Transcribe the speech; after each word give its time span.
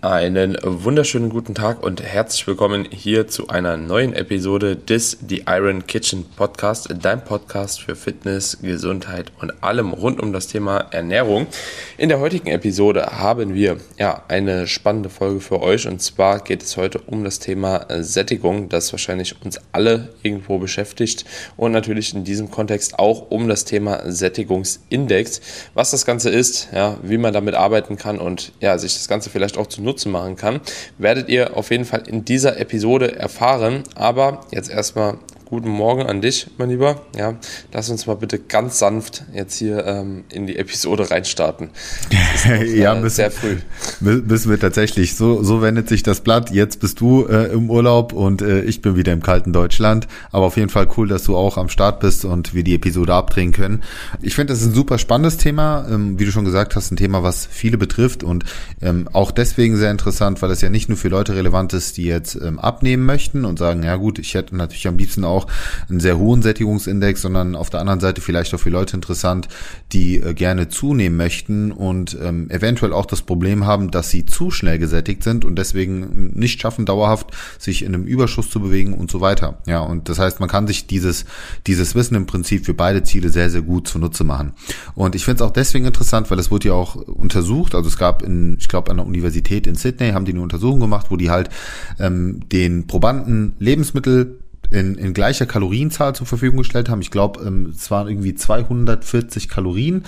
Einen 0.00 0.56
wunderschönen 0.62 1.28
guten 1.28 1.56
Tag 1.56 1.82
und 1.82 2.00
herzlich 2.00 2.46
willkommen 2.46 2.86
hier 2.88 3.26
zu 3.26 3.48
einer 3.48 3.76
neuen 3.76 4.12
Episode 4.12 4.76
des 4.76 5.18
The 5.28 5.42
Iron 5.48 5.88
Kitchen 5.88 6.24
Podcast, 6.36 6.88
dein 7.02 7.24
Podcast 7.24 7.82
für 7.82 7.96
Fitness, 7.96 8.58
Gesundheit 8.62 9.32
und 9.40 9.60
allem 9.60 9.92
rund 9.92 10.20
um 10.20 10.32
das 10.32 10.46
Thema 10.46 10.86
Ernährung. 10.92 11.48
In 11.96 12.10
der 12.10 12.20
heutigen 12.20 12.46
Episode 12.46 13.06
haben 13.06 13.54
wir 13.54 13.78
ja 13.98 14.22
eine 14.28 14.68
spannende 14.68 15.10
Folge 15.10 15.40
für 15.40 15.60
euch 15.62 15.88
und 15.88 16.00
zwar 16.00 16.44
geht 16.44 16.62
es 16.62 16.76
heute 16.76 17.00
um 17.00 17.24
das 17.24 17.40
Thema 17.40 17.84
Sättigung, 18.00 18.68
das 18.68 18.92
wahrscheinlich 18.92 19.34
uns 19.44 19.58
alle 19.72 20.10
irgendwo 20.22 20.58
beschäftigt 20.58 21.24
und 21.56 21.72
natürlich 21.72 22.14
in 22.14 22.22
diesem 22.22 22.52
Kontext 22.52 23.00
auch 23.00 23.32
um 23.32 23.48
das 23.48 23.64
Thema 23.64 24.08
Sättigungsindex, 24.08 25.40
was 25.74 25.90
das 25.90 26.06
Ganze 26.06 26.30
ist, 26.30 26.68
ja, 26.72 26.98
wie 27.02 27.18
man 27.18 27.34
damit 27.34 27.56
arbeiten 27.56 27.96
kann 27.96 28.20
und 28.20 28.52
ja, 28.60 28.78
sich 28.78 28.94
das 28.94 29.08
Ganze 29.08 29.28
vielleicht 29.28 29.58
auch 29.58 29.66
zu 29.66 29.87
Nutzen 29.88 30.12
machen 30.12 30.36
kann, 30.36 30.60
werdet 30.98 31.28
ihr 31.28 31.56
auf 31.56 31.70
jeden 31.70 31.84
Fall 31.84 32.02
in 32.06 32.24
dieser 32.24 32.60
Episode 32.60 33.16
erfahren. 33.16 33.82
Aber 33.94 34.46
jetzt 34.50 34.70
erstmal 34.70 35.18
guten 35.48 35.70
Morgen 35.70 36.02
an 36.02 36.20
dich, 36.20 36.46
mein 36.58 36.68
Lieber. 36.68 37.00
Ja, 37.16 37.36
lass 37.72 37.88
uns 37.88 38.06
mal 38.06 38.16
bitte 38.16 38.38
ganz 38.38 38.78
sanft 38.78 39.24
jetzt 39.32 39.56
hier 39.56 39.86
ähm, 39.86 40.24
in 40.30 40.46
die 40.46 40.56
Episode 40.56 41.10
reinstarten. 41.10 41.70
Noch, 42.12 42.44
ja, 42.66 42.92
äh, 42.92 43.00
müssen, 43.00 43.16
sehr 43.16 43.30
früh. 43.30 43.56
Müssen 44.00 44.50
wir 44.50 44.60
tatsächlich. 44.60 45.16
So, 45.16 45.42
so 45.42 45.62
wendet 45.62 45.88
sich 45.88 46.02
das 46.02 46.20
Blatt. 46.20 46.50
Jetzt 46.50 46.80
bist 46.80 47.00
du 47.00 47.24
äh, 47.24 47.50
im 47.50 47.70
Urlaub 47.70 48.12
und 48.12 48.42
äh, 48.42 48.60
ich 48.60 48.82
bin 48.82 48.96
wieder 48.96 49.14
im 49.14 49.22
kalten 49.22 49.54
Deutschland. 49.54 50.06
Aber 50.32 50.44
auf 50.44 50.58
jeden 50.58 50.68
Fall 50.68 50.86
cool, 50.98 51.08
dass 51.08 51.24
du 51.24 51.34
auch 51.34 51.56
am 51.56 51.70
Start 51.70 52.00
bist 52.00 52.26
und 52.26 52.52
wir 52.52 52.62
die 52.62 52.74
Episode 52.74 53.14
abdrehen 53.14 53.52
können. 53.52 53.82
Ich 54.20 54.34
finde, 54.34 54.52
das 54.52 54.60
ist 54.60 54.68
ein 54.68 54.74
super 54.74 54.98
spannendes 54.98 55.38
Thema. 55.38 55.86
Ähm, 55.90 56.18
wie 56.18 56.26
du 56.26 56.30
schon 56.30 56.44
gesagt 56.44 56.76
hast, 56.76 56.90
ein 56.90 56.96
Thema, 56.96 57.22
was 57.22 57.46
viele 57.50 57.78
betrifft 57.78 58.22
und 58.22 58.44
ähm, 58.82 59.08
auch 59.14 59.30
deswegen 59.30 59.78
sehr 59.78 59.90
interessant, 59.90 60.42
weil 60.42 60.50
es 60.50 60.60
ja 60.60 60.68
nicht 60.68 60.90
nur 60.90 60.98
für 60.98 61.08
Leute 61.08 61.34
relevant 61.34 61.72
ist, 61.72 61.96
die 61.96 62.04
jetzt 62.04 62.34
ähm, 62.34 62.58
abnehmen 62.58 63.06
möchten 63.06 63.46
und 63.46 63.58
sagen, 63.58 63.82
ja 63.82 63.96
gut, 63.96 64.18
ich 64.18 64.34
hätte 64.34 64.54
natürlich 64.54 64.86
am 64.86 64.98
liebsten 64.98 65.24
auch 65.24 65.37
auch 65.38 65.46
einen 65.88 66.00
sehr 66.00 66.18
hohen 66.18 66.42
Sättigungsindex, 66.42 67.22
sondern 67.22 67.54
auf 67.54 67.70
der 67.70 67.80
anderen 67.80 68.00
Seite 68.00 68.20
vielleicht 68.20 68.54
auch 68.54 68.60
für 68.60 68.70
Leute 68.70 68.96
interessant, 68.96 69.48
die 69.92 70.16
äh, 70.16 70.34
gerne 70.34 70.68
zunehmen 70.68 71.16
möchten 71.16 71.72
und 71.72 72.16
ähm, 72.22 72.50
eventuell 72.50 72.92
auch 72.92 73.06
das 73.06 73.22
Problem 73.22 73.66
haben, 73.66 73.90
dass 73.90 74.10
sie 74.10 74.26
zu 74.26 74.50
schnell 74.50 74.78
gesättigt 74.78 75.22
sind 75.22 75.44
und 75.44 75.56
deswegen 75.56 76.32
nicht 76.34 76.60
schaffen, 76.60 76.86
dauerhaft 76.86 77.30
sich 77.58 77.82
in 77.82 77.94
einem 77.94 78.04
Überschuss 78.04 78.50
zu 78.50 78.60
bewegen 78.60 78.94
und 78.94 79.10
so 79.10 79.20
weiter. 79.20 79.58
Ja, 79.66 79.80
und 79.80 80.08
das 80.08 80.18
heißt, 80.18 80.40
man 80.40 80.48
kann 80.48 80.66
sich 80.66 80.86
dieses, 80.86 81.24
dieses 81.66 81.94
Wissen 81.94 82.14
im 82.14 82.26
Prinzip 82.26 82.64
für 82.66 82.74
beide 82.74 83.02
Ziele 83.02 83.30
sehr, 83.30 83.50
sehr 83.50 83.62
gut 83.62 83.88
zunutze 83.88 84.24
machen. 84.24 84.52
Und 84.94 85.14
ich 85.14 85.24
finde 85.24 85.42
es 85.42 85.48
auch 85.48 85.52
deswegen 85.52 85.86
interessant, 85.86 86.30
weil 86.30 86.38
es 86.38 86.50
wurde 86.50 86.68
ja 86.68 86.74
auch 86.74 86.96
untersucht, 86.96 87.74
also 87.74 87.88
es 87.88 87.96
gab 87.96 88.22
in, 88.22 88.56
ich 88.58 88.68
glaube, 88.68 88.90
an 88.90 88.98
der 88.98 89.06
Universität 89.06 89.66
in 89.66 89.74
Sydney 89.74 90.10
haben 90.10 90.24
die 90.24 90.32
eine 90.32 90.42
Untersuchung 90.42 90.80
gemacht, 90.80 91.06
wo 91.10 91.16
die 91.16 91.30
halt 91.30 91.50
ähm, 91.98 92.40
den 92.50 92.86
Probanden 92.86 93.54
Lebensmittel 93.58 94.38
in, 94.70 94.96
in 94.96 95.14
gleicher 95.14 95.46
Kalorienzahl 95.46 96.14
zur 96.14 96.26
Verfügung 96.26 96.58
gestellt 96.58 96.88
haben. 96.88 97.00
Ich 97.00 97.10
glaube, 97.10 97.40
ähm, 97.44 97.72
es 97.74 97.90
waren 97.90 98.08
irgendwie 98.08 98.34
240 98.34 99.48
Kalorien. 99.48 100.04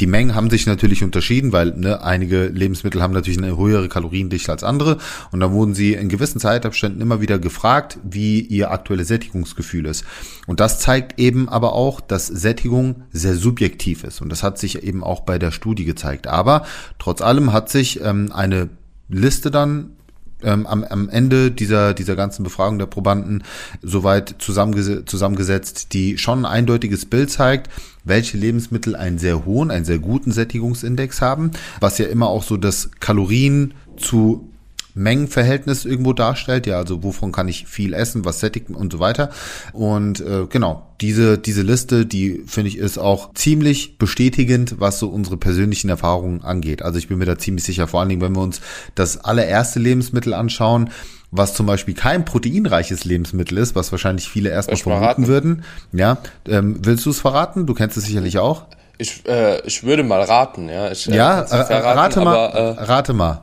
Die 0.00 0.06
Mengen 0.08 0.34
haben 0.34 0.50
sich 0.50 0.66
natürlich 0.66 1.04
unterschieden, 1.04 1.52
weil 1.52 1.76
ne, 1.76 2.02
einige 2.02 2.46
Lebensmittel 2.46 3.00
haben 3.00 3.12
natürlich 3.12 3.38
eine 3.38 3.56
höhere 3.56 3.88
Kaloriendichte 3.88 4.50
als 4.50 4.64
andere. 4.64 4.98
Und 5.30 5.38
da 5.38 5.52
wurden 5.52 5.74
sie 5.74 5.92
in 5.92 6.08
gewissen 6.08 6.40
Zeitabständen 6.40 7.00
immer 7.00 7.20
wieder 7.20 7.38
gefragt, 7.38 7.98
wie 8.02 8.40
ihr 8.40 8.72
aktuelles 8.72 9.06
Sättigungsgefühl 9.06 9.86
ist. 9.86 10.04
Und 10.48 10.58
das 10.58 10.80
zeigt 10.80 11.20
eben 11.20 11.48
aber 11.48 11.74
auch, 11.74 12.00
dass 12.00 12.26
Sättigung 12.26 13.02
sehr 13.12 13.36
subjektiv 13.36 14.02
ist. 14.02 14.20
Und 14.20 14.30
das 14.30 14.42
hat 14.42 14.58
sich 14.58 14.82
eben 14.82 15.04
auch 15.04 15.20
bei 15.20 15.38
der 15.38 15.52
Studie 15.52 15.84
gezeigt. 15.84 16.26
Aber 16.26 16.64
trotz 16.98 17.20
allem 17.20 17.52
hat 17.52 17.68
sich 17.68 18.00
ähm, 18.02 18.32
eine 18.32 18.70
Liste 19.08 19.52
dann 19.52 19.90
ähm, 20.44 20.66
am, 20.66 20.84
am 20.84 21.08
Ende 21.08 21.50
dieser, 21.50 21.94
dieser 21.94 22.16
ganzen 22.16 22.42
Befragung 22.42 22.78
der 22.78 22.86
Probanden 22.86 23.44
soweit 23.82 24.36
zusammengese 24.38 25.04
zusammengesetzt, 25.04 25.92
die 25.92 26.18
schon 26.18 26.40
ein 26.40 26.52
eindeutiges 26.52 27.06
Bild 27.06 27.30
zeigt, 27.30 27.70
welche 28.04 28.36
Lebensmittel 28.36 28.96
einen 28.96 29.18
sehr 29.18 29.44
hohen, 29.44 29.70
einen 29.70 29.84
sehr 29.84 29.98
guten 29.98 30.32
Sättigungsindex 30.32 31.20
haben, 31.20 31.52
was 31.80 31.98
ja 31.98 32.06
immer 32.06 32.28
auch 32.28 32.42
so 32.42 32.56
das 32.56 32.90
Kalorien 33.00 33.74
zu 33.96 34.51
Mengenverhältnis 34.94 35.84
irgendwo 35.84 36.12
darstellt. 36.12 36.66
Ja, 36.66 36.78
also 36.78 37.02
wovon 37.02 37.32
kann 37.32 37.48
ich 37.48 37.66
viel 37.66 37.94
essen, 37.94 38.24
was 38.24 38.40
sättigt 38.40 38.70
und 38.70 38.92
so 38.92 38.98
weiter. 38.98 39.30
Und 39.72 40.20
äh, 40.20 40.46
genau, 40.48 40.86
diese, 41.00 41.38
diese 41.38 41.62
Liste, 41.62 42.06
die 42.06 42.42
finde 42.46 42.68
ich 42.68 42.78
ist 42.78 42.98
auch 42.98 43.34
ziemlich 43.34 43.98
bestätigend, 43.98 44.76
was 44.78 44.98
so 44.98 45.08
unsere 45.08 45.36
persönlichen 45.36 45.88
Erfahrungen 45.88 46.42
angeht. 46.42 46.82
Also 46.82 46.98
ich 46.98 47.08
bin 47.08 47.18
mir 47.18 47.26
da 47.26 47.38
ziemlich 47.38 47.64
sicher, 47.64 47.88
vor 47.88 48.00
allen 48.00 48.08
Dingen, 48.08 48.20
wenn 48.22 48.34
wir 48.34 48.42
uns 48.42 48.60
das 48.94 49.18
allererste 49.18 49.80
Lebensmittel 49.80 50.34
anschauen, 50.34 50.90
was 51.32 51.54
zum 51.54 51.66
Beispiel 51.66 51.94
kein 51.94 52.24
proteinreiches 52.24 53.04
Lebensmittel 53.04 53.58
ist, 53.58 53.74
was 53.74 53.90
wahrscheinlich 53.90 54.28
viele 54.28 54.50
erstmal 54.50 54.76
vermuten 54.76 55.00
verraten. 55.00 55.26
würden. 55.26 55.64
Ja, 55.92 56.18
ähm, 56.46 56.76
willst 56.82 57.06
du 57.06 57.10
es 57.10 57.20
verraten? 57.20 57.66
Du 57.66 57.74
kennst 57.74 57.96
es 57.96 58.04
sicherlich 58.04 58.38
auch. 58.38 58.66
Ich, 58.98 59.26
äh, 59.26 59.66
ich 59.66 59.82
würde 59.82 60.04
mal 60.04 60.22
raten, 60.22 60.68
ja. 60.68 60.92
Ich, 60.92 61.10
äh, 61.10 61.16
ja, 61.16 61.44
verraten, 61.44 61.98
rate 61.98 62.20
mal. 62.20 62.36
Aber, 62.36 62.58
äh, 62.58 62.84
rate 62.84 63.12
mal. 63.14 63.42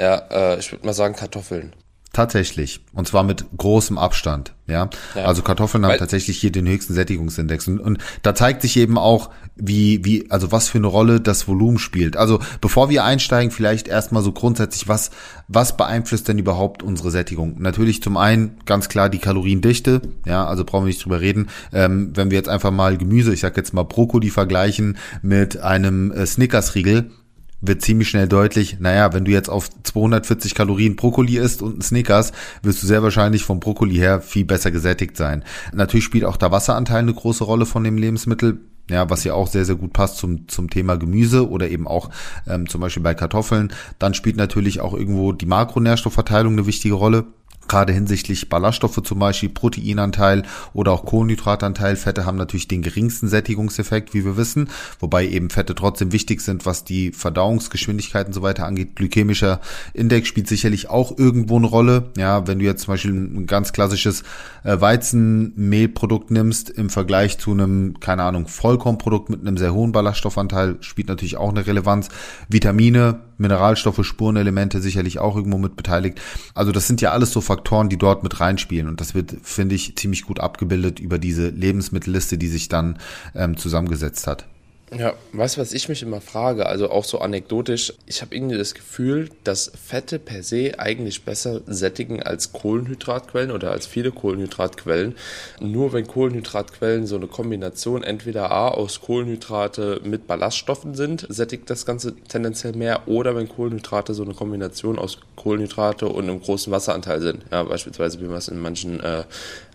Ja, 0.00 0.16
äh, 0.30 0.58
ich 0.58 0.72
würde 0.72 0.86
mal 0.86 0.94
sagen 0.94 1.14
Kartoffeln. 1.14 1.74
Tatsächlich. 2.12 2.80
Und 2.92 3.06
zwar 3.06 3.22
mit 3.22 3.44
großem 3.56 3.96
Abstand. 3.96 4.52
Ja. 4.66 4.90
ja. 5.14 5.24
Also 5.24 5.42
Kartoffeln 5.42 5.84
haben 5.84 5.92
Weil, 5.92 5.98
tatsächlich 5.98 6.38
hier 6.38 6.50
den 6.50 6.66
höchsten 6.66 6.92
Sättigungsindex. 6.92 7.68
Und, 7.68 7.78
und 7.78 7.98
da 8.22 8.34
zeigt 8.34 8.62
sich 8.62 8.76
eben 8.78 8.98
auch, 8.98 9.30
wie, 9.54 10.04
wie, 10.04 10.28
also 10.28 10.50
was 10.50 10.68
für 10.68 10.78
eine 10.78 10.88
Rolle 10.88 11.20
das 11.20 11.46
Volumen 11.46 11.78
spielt. 11.78 12.16
Also 12.16 12.40
bevor 12.60 12.88
wir 12.88 13.04
einsteigen, 13.04 13.52
vielleicht 13.52 13.86
erstmal 13.86 14.24
so 14.24 14.32
grundsätzlich, 14.32 14.88
was, 14.88 15.12
was 15.46 15.76
beeinflusst 15.76 16.26
denn 16.26 16.38
überhaupt 16.38 16.82
unsere 16.82 17.12
Sättigung? 17.12 17.60
Natürlich 17.60 18.02
zum 18.02 18.16
einen 18.16 18.58
ganz 18.64 18.88
klar 18.88 19.08
die 19.08 19.18
Kaloriendichte. 19.18 20.02
Ja, 20.26 20.46
also 20.46 20.64
brauchen 20.64 20.84
wir 20.84 20.88
nicht 20.88 21.04
drüber 21.04 21.20
reden. 21.20 21.48
Ähm, 21.72 22.10
wenn 22.14 22.32
wir 22.32 22.38
jetzt 22.38 22.48
einfach 22.48 22.72
mal 22.72 22.96
Gemüse, 22.96 23.32
ich 23.32 23.40
sag 23.40 23.56
jetzt 23.56 23.72
mal 23.72 23.84
Brokkoli 23.84 24.30
vergleichen 24.30 24.98
mit 25.22 25.60
einem 25.60 26.10
äh, 26.10 26.26
Snickers-Riegel, 26.26 27.10
wird 27.60 27.82
ziemlich 27.82 28.08
schnell 28.08 28.28
deutlich, 28.28 28.78
naja, 28.80 29.12
wenn 29.12 29.24
du 29.24 29.30
jetzt 29.30 29.50
auf 29.50 29.68
240 29.82 30.54
Kalorien 30.54 30.96
Brokkoli 30.96 31.36
isst 31.36 31.62
und 31.62 31.78
ein 31.78 31.82
Snickers, 31.82 32.32
wirst 32.62 32.82
du 32.82 32.86
sehr 32.86 33.02
wahrscheinlich 33.02 33.44
vom 33.44 33.60
Brokkoli 33.60 33.96
her 33.96 34.20
viel 34.20 34.44
besser 34.44 34.70
gesättigt 34.70 35.16
sein. 35.16 35.44
Natürlich 35.72 36.04
spielt 36.04 36.24
auch 36.24 36.36
der 36.36 36.52
Wasseranteil 36.52 37.00
eine 37.00 37.14
große 37.14 37.44
Rolle 37.44 37.66
von 37.66 37.84
dem 37.84 37.98
Lebensmittel. 37.98 38.60
Ja, 38.88 39.08
was 39.08 39.22
ja 39.22 39.34
auch 39.34 39.46
sehr, 39.46 39.64
sehr 39.64 39.76
gut 39.76 39.92
passt 39.92 40.16
zum, 40.16 40.48
zum 40.48 40.68
Thema 40.68 40.96
Gemüse 40.96 41.48
oder 41.48 41.70
eben 41.70 41.86
auch 41.86 42.10
ähm, 42.48 42.68
zum 42.68 42.80
Beispiel 42.80 43.04
bei 43.04 43.14
Kartoffeln. 43.14 43.72
Dann 44.00 44.14
spielt 44.14 44.36
natürlich 44.36 44.80
auch 44.80 44.94
irgendwo 44.94 45.30
die 45.30 45.46
Makronährstoffverteilung 45.46 46.54
eine 46.54 46.66
wichtige 46.66 46.94
Rolle 46.94 47.26
gerade 47.68 47.92
hinsichtlich 47.92 48.48
Ballaststoffe 48.48 49.00
zum 49.02 49.18
Beispiel, 49.18 49.48
Proteinanteil 49.48 50.42
oder 50.72 50.92
auch 50.92 51.04
Kohlenhydratanteil. 51.04 51.96
Fette 51.96 52.26
haben 52.26 52.36
natürlich 52.36 52.68
den 52.68 52.82
geringsten 52.82 53.28
Sättigungseffekt, 53.28 54.12
wie 54.12 54.24
wir 54.24 54.36
wissen, 54.36 54.68
wobei 54.98 55.26
eben 55.26 55.50
Fette 55.50 55.74
trotzdem 55.74 56.12
wichtig 56.12 56.40
sind, 56.40 56.66
was 56.66 56.84
die 56.84 57.12
Verdauungsgeschwindigkeit 57.12 58.26
und 58.26 58.32
so 58.32 58.42
weiter 58.42 58.66
angeht. 58.66 58.96
Glykämischer 58.96 59.60
Index 59.94 60.28
spielt 60.28 60.48
sicherlich 60.48 60.90
auch 60.90 61.16
irgendwo 61.16 61.56
eine 61.56 61.66
Rolle. 61.66 62.10
Ja, 62.16 62.46
wenn 62.46 62.58
du 62.58 62.64
jetzt 62.64 62.82
zum 62.82 62.94
Beispiel 62.94 63.12
ein 63.12 63.46
ganz 63.46 63.72
klassisches 63.72 64.24
äh, 64.64 64.80
Weizenmehlprodukt 64.80 66.30
nimmst 66.30 66.70
im 66.70 66.90
Vergleich 66.90 67.38
zu 67.38 67.52
einem, 67.52 68.00
keine 68.00 68.24
Ahnung, 68.24 68.48
Vollkornprodukt 68.48 69.30
mit 69.30 69.40
einem 69.40 69.56
sehr 69.56 69.74
hohen 69.74 69.92
Ballaststoffanteil, 69.92 70.78
spielt 70.80 71.08
natürlich 71.08 71.36
auch 71.36 71.50
eine 71.50 71.66
Relevanz. 71.66 72.08
Vitamine, 72.48 73.20
Mineralstoffe, 73.40 74.04
Spurenelemente 74.04 74.80
sicherlich 74.80 75.18
auch 75.18 75.36
irgendwo 75.36 75.58
mit 75.58 75.76
beteiligt. 75.76 76.20
Also 76.54 76.72
das 76.72 76.86
sind 76.86 77.00
ja 77.00 77.12
alles 77.12 77.32
so 77.32 77.40
Faktoren, 77.40 77.88
die 77.88 77.98
dort 77.98 78.22
mit 78.22 78.40
reinspielen. 78.40 78.88
Und 78.88 79.00
das 79.00 79.14
wird, 79.14 79.34
finde 79.42 79.74
ich, 79.74 79.96
ziemlich 79.96 80.22
gut 80.22 80.40
abgebildet 80.40 81.00
über 81.00 81.18
diese 81.18 81.48
Lebensmittelliste, 81.48 82.38
die 82.38 82.48
sich 82.48 82.68
dann 82.68 82.98
ähm, 83.34 83.56
zusammengesetzt 83.56 84.26
hat. 84.26 84.46
Ja, 84.96 85.14
weißt 85.32 85.56
du, 85.56 85.60
was 85.60 85.72
ich 85.72 85.88
mich 85.88 86.02
immer 86.02 86.20
frage? 86.20 86.66
Also 86.66 86.90
auch 86.90 87.04
so 87.04 87.20
anekdotisch. 87.20 87.92
Ich 88.06 88.22
habe 88.22 88.34
irgendwie 88.34 88.58
das 88.58 88.74
Gefühl, 88.74 89.30
dass 89.44 89.70
Fette 89.86 90.18
per 90.18 90.42
se 90.42 90.78
eigentlich 90.78 91.24
besser 91.24 91.60
sättigen 91.66 92.22
als 92.22 92.52
Kohlenhydratquellen 92.52 93.52
oder 93.52 93.70
als 93.70 93.86
viele 93.86 94.10
Kohlenhydratquellen. 94.10 95.14
Nur 95.60 95.92
wenn 95.92 96.08
Kohlenhydratquellen 96.08 97.06
so 97.06 97.14
eine 97.14 97.28
Kombination 97.28 98.02
entweder 98.02 98.50
A 98.50 98.68
aus 98.68 99.00
Kohlenhydrate 99.00 100.00
mit 100.02 100.26
Ballaststoffen 100.26 100.94
sind, 100.94 101.24
sättigt 101.28 101.70
das 101.70 101.86
Ganze 101.86 102.16
tendenziell 102.16 102.72
mehr. 102.72 103.06
Oder 103.06 103.36
wenn 103.36 103.48
Kohlenhydrate 103.48 104.12
so 104.12 104.24
eine 104.24 104.34
Kombination 104.34 104.98
aus 104.98 105.18
Kohlenhydrate 105.36 106.08
und 106.08 106.24
einem 106.24 106.40
großen 106.40 106.72
Wasseranteil 106.72 107.20
sind. 107.20 107.44
Ja, 107.52 107.62
beispielsweise 107.62 108.20
wie 108.20 108.24
man 108.24 108.38
es 108.38 108.48
in 108.48 108.58
manchen 108.58 108.98
äh, 109.00 109.22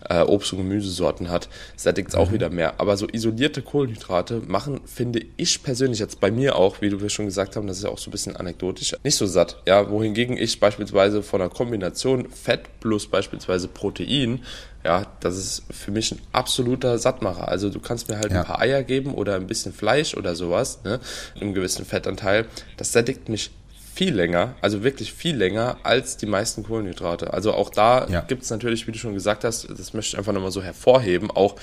äh, 0.08 0.20
Obst- 0.22 0.52
und 0.52 0.58
Gemüsesorten 0.58 1.30
hat, 1.30 1.48
sättigt 1.76 2.10
es 2.10 2.14
auch 2.14 2.28
mhm. 2.28 2.34
wieder 2.34 2.50
mehr. 2.50 2.74
Aber 2.78 2.96
so 2.96 3.06
isolierte 3.10 3.62
Kohlenhydrate 3.62 4.42
machen, 4.46 4.80
finde 4.84 5.05
ich 5.36 5.62
persönlich 5.62 5.98
jetzt 5.98 6.20
bei 6.20 6.30
mir 6.30 6.56
auch, 6.56 6.80
wie 6.80 6.90
du 6.90 7.08
schon 7.08 7.26
gesagt 7.26 7.56
haben, 7.56 7.66
das 7.66 7.78
ist 7.78 7.84
ja 7.84 7.90
auch 7.90 7.98
so 7.98 8.08
ein 8.08 8.12
bisschen 8.12 8.36
anekdotisch, 8.36 8.96
nicht 9.04 9.16
so 9.16 9.26
satt. 9.26 9.62
Ja, 9.66 9.90
wohingegen 9.90 10.36
ich 10.36 10.60
beispielsweise 10.60 11.22
von 11.22 11.40
einer 11.40 11.50
Kombination 11.50 12.28
Fett 12.30 12.80
plus 12.80 13.06
beispielsweise 13.06 13.68
Protein 13.68 14.40
ja, 14.86 15.04
das 15.18 15.36
ist 15.36 15.62
für 15.70 15.90
mich 15.90 16.12
ein 16.12 16.20
absoluter 16.30 16.98
Sattmacher. 16.98 17.48
Also 17.48 17.70
du 17.70 17.80
kannst 17.80 18.08
mir 18.08 18.18
halt 18.18 18.30
ja. 18.30 18.40
ein 18.40 18.46
paar 18.46 18.60
Eier 18.60 18.84
geben 18.84 19.14
oder 19.14 19.34
ein 19.34 19.48
bisschen 19.48 19.72
Fleisch 19.72 20.16
oder 20.16 20.36
sowas, 20.36 20.84
ne, 20.84 21.00
einem 21.40 21.54
gewissen 21.54 21.84
Fettanteil. 21.84 22.46
Das 22.76 22.92
sättigt 22.92 23.28
mich 23.28 23.50
viel 23.96 24.14
länger, 24.14 24.54
also 24.60 24.84
wirklich 24.84 25.12
viel 25.12 25.34
länger 25.36 25.78
als 25.82 26.18
die 26.18 26.26
meisten 26.26 26.62
Kohlenhydrate. 26.62 27.32
Also 27.32 27.52
auch 27.52 27.70
da 27.70 28.06
ja. 28.08 28.20
gibt 28.20 28.44
es 28.44 28.50
natürlich, 28.50 28.86
wie 28.86 28.92
du 28.92 28.98
schon 28.98 29.14
gesagt 29.14 29.42
hast, 29.42 29.68
das 29.68 29.92
möchte 29.92 30.14
ich 30.14 30.18
einfach 30.18 30.32
nochmal 30.32 30.52
so 30.52 30.62
hervorheben, 30.62 31.30
auch 31.32 31.56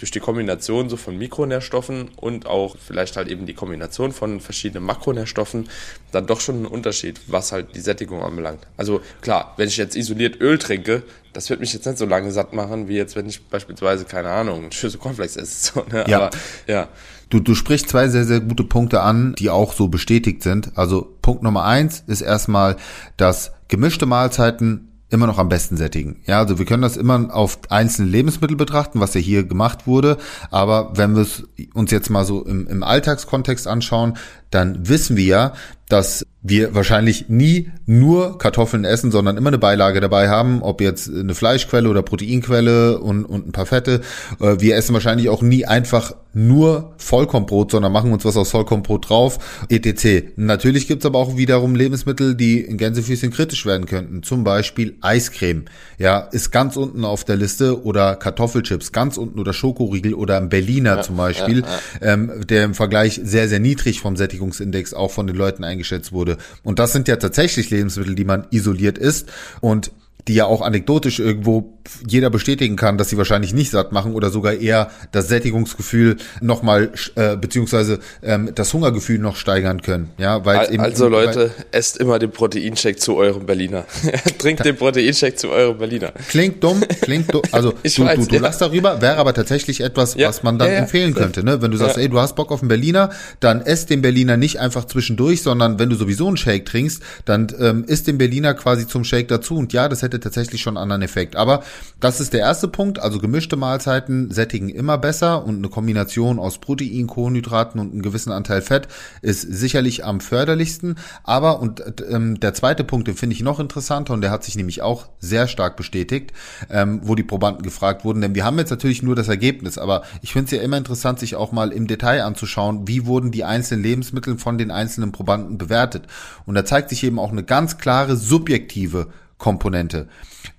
durch 0.00 0.10
die 0.10 0.20
Kombination 0.20 0.88
so 0.88 0.96
von 0.96 1.16
Mikronährstoffen 1.16 2.08
und 2.16 2.46
auch 2.46 2.76
vielleicht 2.82 3.16
halt 3.16 3.28
eben 3.28 3.44
die 3.44 3.54
Kombination 3.54 4.12
von 4.12 4.40
verschiedenen 4.40 4.84
Makronährstoffen 4.84 5.68
dann 6.10 6.26
doch 6.26 6.40
schon 6.40 6.56
einen 6.56 6.66
Unterschied, 6.66 7.20
was 7.26 7.52
halt 7.52 7.76
die 7.76 7.80
Sättigung 7.80 8.22
anbelangt. 8.22 8.66
Also 8.78 9.02
klar, 9.20 9.54
wenn 9.58 9.68
ich 9.68 9.76
jetzt 9.76 9.94
isoliert 9.94 10.40
Öl 10.40 10.58
trinke, 10.58 11.02
das 11.34 11.50
wird 11.50 11.60
mich 11.60 11.72
jetzt 11.74 11.86
nicht 11.86 11.98
so 11.98 12.06
lange 12.06 12.32
satt 12.32 12.54
machen, 12.54 12.88
wie 12.88 12.96
jetzt, 12.96 13.14
wenn 13.14 13.28
ich 13.28 13.44
beispielsweise, 13.46 14.06
keine 14.06 14.30
Ahnung, 14.30 14.62
eine 14.62 14.72
Schüssel 14.72 14.98
Cornflakes 14.98 15.36
esse. 15.36 15.50
So, 15.74 15.84
ne? 15.92 16.04
Ja. 16.08 16.16
Aber 16.16 16.30
ja. 16.66 16.88
Du, 17.28 17.38
du 17.38 17.54
sprichst 17.54 17.90
zwei 17.90 18.08
sehr, 18.08 18.24
sehr 18.24 18.40
gute 18.40 18.64
Punkte 18.64 19.02
an, 19.02 19.34
die 19.38 19.50
auch 19.50 19.74
so 19.74 19.88
bestätigt 19.88 20.42
sind. 20.42 20.72
Also 20.76 21.16
Punkt 21.22 21.42
Nummer 21.42 21.64
eins 21.64 22.02
ist 22.06 22.22
erstmal, 22.22 22.76
dass 23.16 23.52
gemischte 23.68 24.06
Mahlzeiten 24.06 24.89
immer 25.10 25.26
noch 25.26 25.38
am 25.38 25.48
besten 25.48 25.76
sättigen. 25.76 26.16
Ja, 26.26 26.38
also 26.38 26.58
wir 26.58 26.66
können 26.66 26.82
das 26.82 26.96
immer 26.96 27.34
auf 27.34 27.58
einzelne 27.68 28.08
Lebensmittel 28.08 28.56
betrachten, 28.56 29.00
was 29.00 29.14
ja 29.14 29.20
hier 29.20 29.44
gemacht 29.44 29.86
wurde. 29.86 30.16
Aber 30.50 30.96
wenn 30.96 31.14
wir 31.14 31.22
es 31.22 31.44
uns 31.74 31.90
jetzt 31.90 32.10
mal 32.10 32.24
so 32.24 32.44
im, 32.44 32.66
im 32.68 32.82
Alltagskontext 32.82 33.66
anschauen, 33.66 34.16
dann 34.50 34.88
wissen 34.88 35.16
wir 35.16 35.24
ja, 35.24 35.52
dass 35.88 36.24
wir 36.42 36.74
wahrscheinlich 36.74 37.28
nie 37.28 37.70
nur 37.84 38.38
Kartoffeln 38.38 38.84
essen, 38.84 39.10
sondern 39.10 39.36
immer 39.36 39.48
eine 39.48 39.58
Beilage 39.58 40.00
dabei 40.00 40.28
haben, 40.28 40.62
ob 40.62 40.80
jetzt 40.80 41.08
eine 41.08 41.34
Fleischquelle 41.34 41.88
oder 41.88 42.02
Proteinquelle 42.02 42.98
und, 42.98 43.24
und 43.24 43.48
ein 43.48 43.52
paar 43.52 43.66
Fette. 43.66 44.00
Äh, 44.40 44.56
wir 44.58 44.76
essen 44.76 44.94
wahrscheinlich 44.94 45.28
auch 45.28 45.42
nie 45.42 45.66
einfach 45.66 46.14
nur 46.32 46.94
Vollkornbrot, 46.96 47.72
sondern 47.72 47.92
machen 47.92 48.12
uns 48.12 48.24
was 48.24 48.36
aus 48.36 48.50
Vollkornbrot 48.50 49.08
drauf, 49.08 49.38
etc. 49.68 50.28
Natürlich 50.36 50.86
gibt's 50.86 51.04
aber 51.04 51.18
auch 51.18 51.36
wiederum 51.36 51.74
Lebensmittel, 51.74 52.36
die 52.36 52.60
in 52.60 52.76
Gänsefüßchen 52.76 53.32
kritisch 53.32 53.66
werden 53.66 53.86
könnten. 53.86 54.22
Zum 54.22 54.44
Beispiel 54.44 54.96
Eiscreme. 55.00 55.64
Ja, 55.98 56.20
ist 56.20 56.52
ganz 56.52 56.76
unten 56.76 57.04
auf 57.04 57.24
der 57.24 57.36
Liste 57.36 57.82
oder 57.82 58.14
Kartoffelchips 58.14 58.92
ganz 58.92 59.16
unten 59.16 59.40
oder 59.40 59.52
Schokoriegel 59.52 60.14
oder 60.14 60.36
ein 60.36 60.48
Berliner 60.48 60.96
ja, 60.96 61.02
zum 61.02 61.16
Beispiel, 61.16 61.62
ja, 61.62 61.66
ja. 62.00 62.12
Ähm, 62.12 62.46
der 62.46 62.64
im 62.64 62.74
Vergleich 62.74 63.20
sehr, 63.22 63.48
sehr 63.48 63.60
niedrig 63.60 64.00
vom 64.00 64.16
Sättigungsindex 64.16 64.94
auch 64.94 65.10
von 65.10 65.26
den 65.26 65.36
Leuten 65.36 65.64
eingeschätzt 65.64 66.12
wurde. 66.12 66.29
Und 66.62 66.78
das 66.78 66.92
sind 66.92 67.08
ja 67.08 67.16
tatsächlich 67.16 67.70
Lebensmittel, 67.70 68.14
die 68.14 68.24
man 68.24 68.46
isoliert 68.50 68.98
isst. 68.98 69.30
Und 69.60 69.92
die 70.28 70.34
ja 70.34 70.46
auch 70.46 70.62
anekdotisch 70.62 71.18
irgendwo 71.18 71.72
jeder 72.06 72.30
bestätigen 72.30 72.76
kann, 72.76 72.98
dass 72.98 73.08
sie 73.08 73.16
wahrscheinlich 73.16 73.52
nicht 73.52 73.70
satt 73.70 73.92
machen 73.92 74.14
oder 74.14 74.30
sogar 74.30 74.54
eher 74.54 74.90
das 75.12 75.28
Sättigungsgefühl 75.28 76.16
nochmal, 76.40 76.92
äh, 77.14 77.36
beziehungsweise 77.36 78.00
ähm, 78.22 78.50
das 78.54 78.72
Hungergefühl 78.72 79.18
noch 79.18 79.36
steigern 79.36 79.82
können. 79.82 80.10
Ja, 80.18 80.44
weil 80.44 80.58
also 80.58 80.72
eben, 80.72 80.82
Also 80.82 81.08
Leute, 81.08 81.50
esst 81.72 81.96
immer 81.98 82.18
den 82.18 82.30
Proteincheck 82.30 83.00
zu 83.00 83.16
eurem 83.16 83.46
Berliner. 83.46 83.84
Trinkt 84.38 84.64
den 84.64 84.76
Proteincheck 84.76 85.38
zu 85.38 85.50
eurem 85.50 85.78
Berliner. 85.78 86.12
Klingt 86.28 86.62
dumm, 86.62 86.82
klingt 87.00 87.32
dumm. 87.32 87.42
Also 87.52 87.70
du, 87.82 88.04
weiß, 88.04 88.20
du, 88.20 88.26
du 88.26 88.34
ja. 88.36 88.40
lachst 88.40 88.60
darüber, 88.60 89.00
wäre 89.00 89.16
aber 89.16 89.34
tatsächlich 89.34 89.80
etwas, 89.80 90.14
ja. 90.14 90.28
was 90.28 90.42
man 90.42 90.58
dann 90.58 90.68
ja, 90.68 90.78
empfehlen 90.78 91.14
könnte. 91.14 91.44
Ne? 91.44 91.62
Wenn 91.62 91.70
du 91.70 91.76
sagst, 91.76 91.98
ey, 91.98 92.08
du 92.08 92.18
hast 92.18 92.36
Bock 92.36 92.52
auf 92.52 92.60
einen 92.60 92.68
Berliner, 92.68 93.10
dann 93.40 93.60
esst 93.62 93.90
den 93.90 94.02
Berliner 94.02 94.36
nicht 94.36 94.60
einfach 94.60 94.84
zwischendurch, 94.84 95.42
sondern 95.42 95.78
wenn 95.78 95.90
du 95.90 95.96
sowieso 95.96 96.28
einen 96.28 96.36
Shake 96.36 96.66
trinkst, 96.66 97.02
dann 97.24 97.48
ähm, 97.58 97.84
isst 97.84 98.06
den 98.06 98.18
Berliner 98.18 98.54
quasi 98.54 98.86
zum 98.86 99.04
Shake 99.04 99.28
dazu. 99.28 99.56
Und 99.56 99.72
ja, 99.72 99.88
das 99.88 100.02
hätte 100.02 100.09
hätte 100.10 100.20
tatsächlich 100.20 100.60
schon 100.60 100.76
anderen 100.76 101.02
Effekt. 101.02 101.36
Aber 101.36 101.62
das 102.00 102.20
ist 102.20 102.32
der 102.32 102.40
erste 102.40 102.68
Punkt. 102.68 102.98
Also 102.98 103.18
gemischte 103.18 103.56
Mahlzeiten 103.56 104.30
sättigen 104.30 104.68
immer 104.68 104.98
besser 104.98 105.44
und 105.44 105.58
eine 105.58 105.68
Kombination 105.68 106.38
aus 106.38 106.58
Protein, 106.58 107.06
Kohlenhydraten 107.06 107.80
und 107.80 107.92
einem 107.92 108.02
gewissen 108.02 108.32
Anteil 108.32 108.62
Fett 108.62 108.88
ist 109.22 109.42
sicherlich 109.42 110.04
am 110.04 110.20
förderlichsten. 110.20 110.96
Aber 111.22 111.60
und 111.60 111.82
ähm, 112.10 112.40
der 112.40 112.54
zweite 112.54 112.84
Punkt, 112.84 113.08
den 113.08 113.14
finde 113.14 113.34
ich 113.34 113.42
noch 113.42 113.60
interessanter 113.60 114.14
und 114.14 114.20
der 114.20 114.30
hat 114.30 114.44
sich 114.44 114.56
nämlich 114.56 114.82
auch 114.82 115.06
sehr 115.20 115.46
stark 115.46 115.76
bestätigt, 115.76 116.32
ähm, 116.70 117.00
wo 117.04 117.14
die 117.14 117.22
Probanden 117.22 117.62
gefragt 117.62 118.04
wurden. 118.04 118.20
Denn 118.20 118.34
wir 118.34 118.44
haben 118.44 118.58
jetzt 118.58 118.70
natürlich 118.70 119.02
nur 119.02 119.14
das 119.14 119.28
Ergebnis, 119.28 119.78
aber 119.78 120.02
ich 120.22 120.32
finde 120.32 120.46
es 120.46 120.50
ja 120.50 120.62
immer 120.62 120.76
interessant, 120.76 121.20
sich 121.20 121.36
auch 121.36 121.52
mal 121.52 121.72
im 121.72 121.86
Detail 121.86 122.24
anzuschauen, 122.24 122.88
wie 122.88 123.06
wurden 123.06 123.30
die 123.30 123.44
einzelnen 123.44 123.82
Lebensmittel 123.82 124.38
von 124.38 124.58
den 124.58 124.70
einzelnen 124.70 125.12
Probanden 125.12 125.58
bewertet. 125.58 126.06
Und 126.46 126.54
da 126.54 126.64
zeigt 126.64 126.90
sich 126.90 127.04
eben 127.04 127.18
auch 127.18 127.30
eine 127.30 127.44
ganz 127.44 127.78
klare 127.78 128.16
subjektive 128.16 129.08
Komponente. 129.40 130.06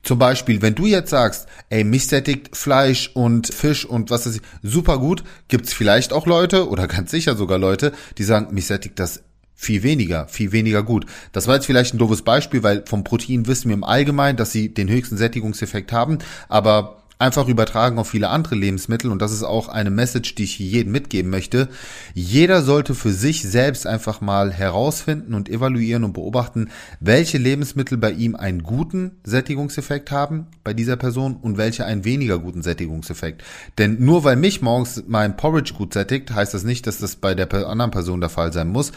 Zum 0.03 0.19
Beispiel, 0.19 0.61
wenn 0.61 0.75
du 0.75 0.85
jetzt 0.85 1.11
sagst, 1.11 1.47
ey, 1.69 1.85
mich 1.85 2.07
sättigt 2.07 2.57
Fleisch 2.57 3.11
und 3.13 3.47
Fisch 3.47 3.85
und 3.85 4.09
was 4.09 4.25
weiß 4.25 4.41
super 4.61 4.97
gut, 4.97 5.23
gibt's 5.47 5.71
vielleicht 5.71 6.11
auch 6.11 6.25
Leute 6.25 6.67
oder 6.67 6.87
ganz 6.89 7.11
sicher 7.11 7.37
sogar 7.37 7.57
Leute, 7.57 7.93
die 8.17 8.25
sagen, 8.25 8.53
mich 8.53 8.65
sättigt 8.65 8.99
das 8.99 9.23
viel 9.55 9.83
weniger, 9.83 10.27
viel 10.27 10.51
weniger 10.51 10.81
gut. 10.81 11.05
Das 11.31 11.47
war 11.47 11.55
jetzt 11.55 11.67
vielleicht 11.67 11.93
ein 11.93 11.99
doofes 11.99 12.23
Beispiel, 12.23 12.63
weil 12.63 12.83
vom 12.87 13.03
Protein 13.03 13.45
wissen 13.45 13.69
wir 13.69 13.75
im 13.75 13.83
Allgemeinen, 13.83 14.35
dass 14.35 14.51
sie 14.51 14.73
den 14.73 14.89
höchsten 14.89 15.17
Sättigungseffekt 15.17 15.91
haben, 15.91 16.17
aber 16.49 17.00
einfach 17.21 17.47
übertragen 17.47 17.99
auf 17.99 18.09
viele 18.09 18.29
andere 18.29 18.55
Lebensmittel 18.55 19.11
und 19.11 19.21
das 19.21 19.31
ist 19.31 19.43
auch 19.43 19.69
eine 19.69 19.91
Message, 19.91 20.35
die 20.35 20.43
ich 20.43 20.59
jedem 20.59 20.91
mitgeben 20.91 21.31
möchte. 21.31 21.69
Jeder 22.13 22.61
sollte 22.63 22.95
für 22.95 23.11
sich 23.11 23.43
selbst 23.43 23.87
einfach 23.87 24.19
mal 24.19 24.51
herausfinden 24.51 25.33
und 25.33 25.47
evaluieren 25.47 26.03
und 26.03 26.13
beobachten, 26.13 26.69
welche 26.99 27.37
Lebensmittel 27.37 27.97
bei 27.97 28.11
ihm 28.11 28.35
einen 28.35 28.63
guten 28.63 29.11
Sättigungseffekt 29.23 30.11
haben 30.11 30.47
bei 30.63 30.73
dieser 30.73 30.97
Person 30.97 31.37
und 31.37 31.57
welche 31.57 31.85
einen 31.85 32.03
weniger 32.03 32.39
guten 32.39 32.63
Sättigungseffekt. 32.63 33.43
Denn 33.77 34.03
nur 34.03 34.23
weil 34.23 34.35
mich 34.35 34.61
morgens 34.61 35.03
mein 35.07 35.37
Porridge 35.37 35.73
gut 35.77 35.93
sättigt, 35.93 36.33
heißt 36.33 36.53
das 36.53 36.63
nicht, 36.63 36.87
dass 36.87 36.97
das 36.97 37.15
bei 37.15 37.35
der 37.35 37.51
anderen 37.67 37.91
Person 37.91 38.19
der 38.19 38.29
Fall 38.29 38.51
sein 38.51 38.69
muss. 38.69 38.91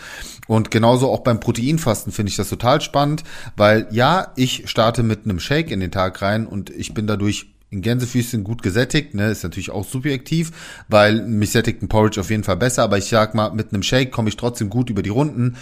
Und 0.47 0.71
genauso 0.71 1.11
auch 1.11 1.21
beim 1.21 1.41
Proteinfasten 1.41 2.12
finde 2.12 2.31
ich 2.31 2.37
das 2.37 2.49
total 2.49 2.81
spannend, 2.81 3.25
weil 3.56 3.87
ja, 3.91 4.32
ich 4.37 4.69
starte 4.71 5.03
mit 5.03 5.25
einem 5.25 5.41
Shake 5.41 5.71
in 5.71 5.81
den 5.81 5.91
Tag 5.91 6.23
rein 6.23 6.47
und 6.47 6.71
ich 6.71 6.94
bin 6.94 7.06
dadurch 7.06 7.54
in 7.75 7.82
Gänsefüßchen 7.82 8.44
gut 8.44 8.62
gesättigt, 8.62 9.15
ne, 9.15 9.31
ist 9.31 9.43
natürlich 9.43 9.71
auch 9.71 9.87
subjektiv, 9.87 10.53
weil 10.88 11.26
mich 11.26 11.50
sättigt 11.50 11.82
ein 11.82 11.88
Porridge 11.88 12.21
auf 12.21 12.31
jeden 12.31 12.44
Fall 12.44 12.56
besser, 12.56 12.85
aber 12.85 12.97
ich 12.97 13.06
sag 13.06 13.35
mal, 13.35 13.50
mit 13.50 13.73
einem 13.73 13.82
Shake 13.82 14.12
komme 14.12 14.29
ich 14.29 14.37
trotzdem 14.37 14.71
gut 14.71 14.88
über 14.88 15.03
die 15.03 15.11
Runden. 15.11 15.56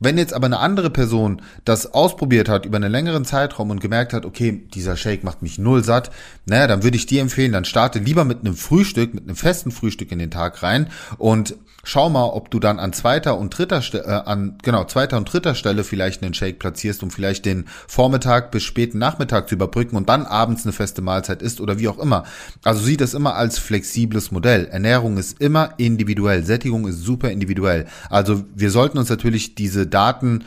Wenn 0.00 0.18
jetzt 0.18 0.32
aber 0.32 0.46
eine 0.46 0.58
andere 0.58 0.90
Person 0.90 1.42
das 1.64 1.92
ausprobiert 1.92 2.48
hat 2.48 2.66
über 2.66 2.76
einen 2.76 2.92
längeren 2.92 3.24
Zeitraum 3.24 3.70
und 3.70 3.80
gemerkt 3.80 4.12
hat, 4.12 4.24
okay, 4.24 4.62
dieser 4.74 4.96
Shake 4.96 5.24
macht 5.24 5.42
mich 5.42 5.58
null 5.58 5.84
satt, 5.84 6.10
naja, 6.46 6.66
dann 6.66 6.82
würde 6.82 6.96
ich 6.96 7.06
dir 7.06 7.20
empfehlen, 7.20 7.52
dann 7.52 7.64
starte 7.64 7.98
lieber 7.98 8.24
mit 8.24 8.40
einem 8.40 8.56
Frühstück, 8.56 9.14
mit 9.14 9.24
einem 9.24 9.36
festen 9.36 9.70
Frühstück 9.70 10.12
in 10.12 10.18
den 10.18 10.30
Tag 10.30 10.62
rein 10.62 10.88
und 11.18 11.56
Schau 11.84 12.10
mal, 12.10 12.24
ob 12.26 12.50
du 12.50 12.58
dann 12.58 12.80
an 12.80 12.92
zweiter 12.92 13.38
und 13.38 13.56
dritter 13.56 13.80
Stelle, 13.80 14.04
äh, 14.04 14.28
an 14.28 14.58
genau 14.62 14.84
zweiter 14.84 15.16
und 15.16 15.32
dritter 15.32 15.54
Stelle 15.54 15.84
vielleicht 15.84 16.22
einen 16.22 16.34
Shake 16.34 16.58
platzierst, 16.58 17.02
um 17.02 17.10
vielleicht 17.10 17.46
den 17.46 17.64
Vormittag 17.86 18.50
bis 18.50 18.64
späten 18.64 18.98
Nachmittag 18.98 19.48
zu 19.48 19.54
überbrücken 19.54 19.96
und 19.96 20.06
dann 20.08 20.26
abends 20.26 20.64
eine 20.64 20.74
feste 20.74 21.00
Mahlzeit 21.00 21.40
isst 21.40 21.62
oder 21.62 21.78
wie 21.78 21.88
auch 21.88 21.98
immer. 21.98 22.24
Also 22.62 22.82
sieh 22.82 22.98
das 22.98 23.14
immer 23.14 23.36
als 23.36 23.58
flexibles 23.58 24.32
Modell. 24.32 24.66
Ernährung 24.66 25.16
ist 25.16 25.40
immer 25.40 25.70
individuell, 25.78 26.44
Sättigung 26.44 26.86
ist 26.86 27.00
super 27.00 27.30
individuell. 27.30 27.86
Also 28.10 28.44
wir 28.54 28.70
sollten 28.70 28.98
uns 28.98 29.08
natürlich 29.08 29.54
diese 29.54 29.86
Daten 29.88 30.44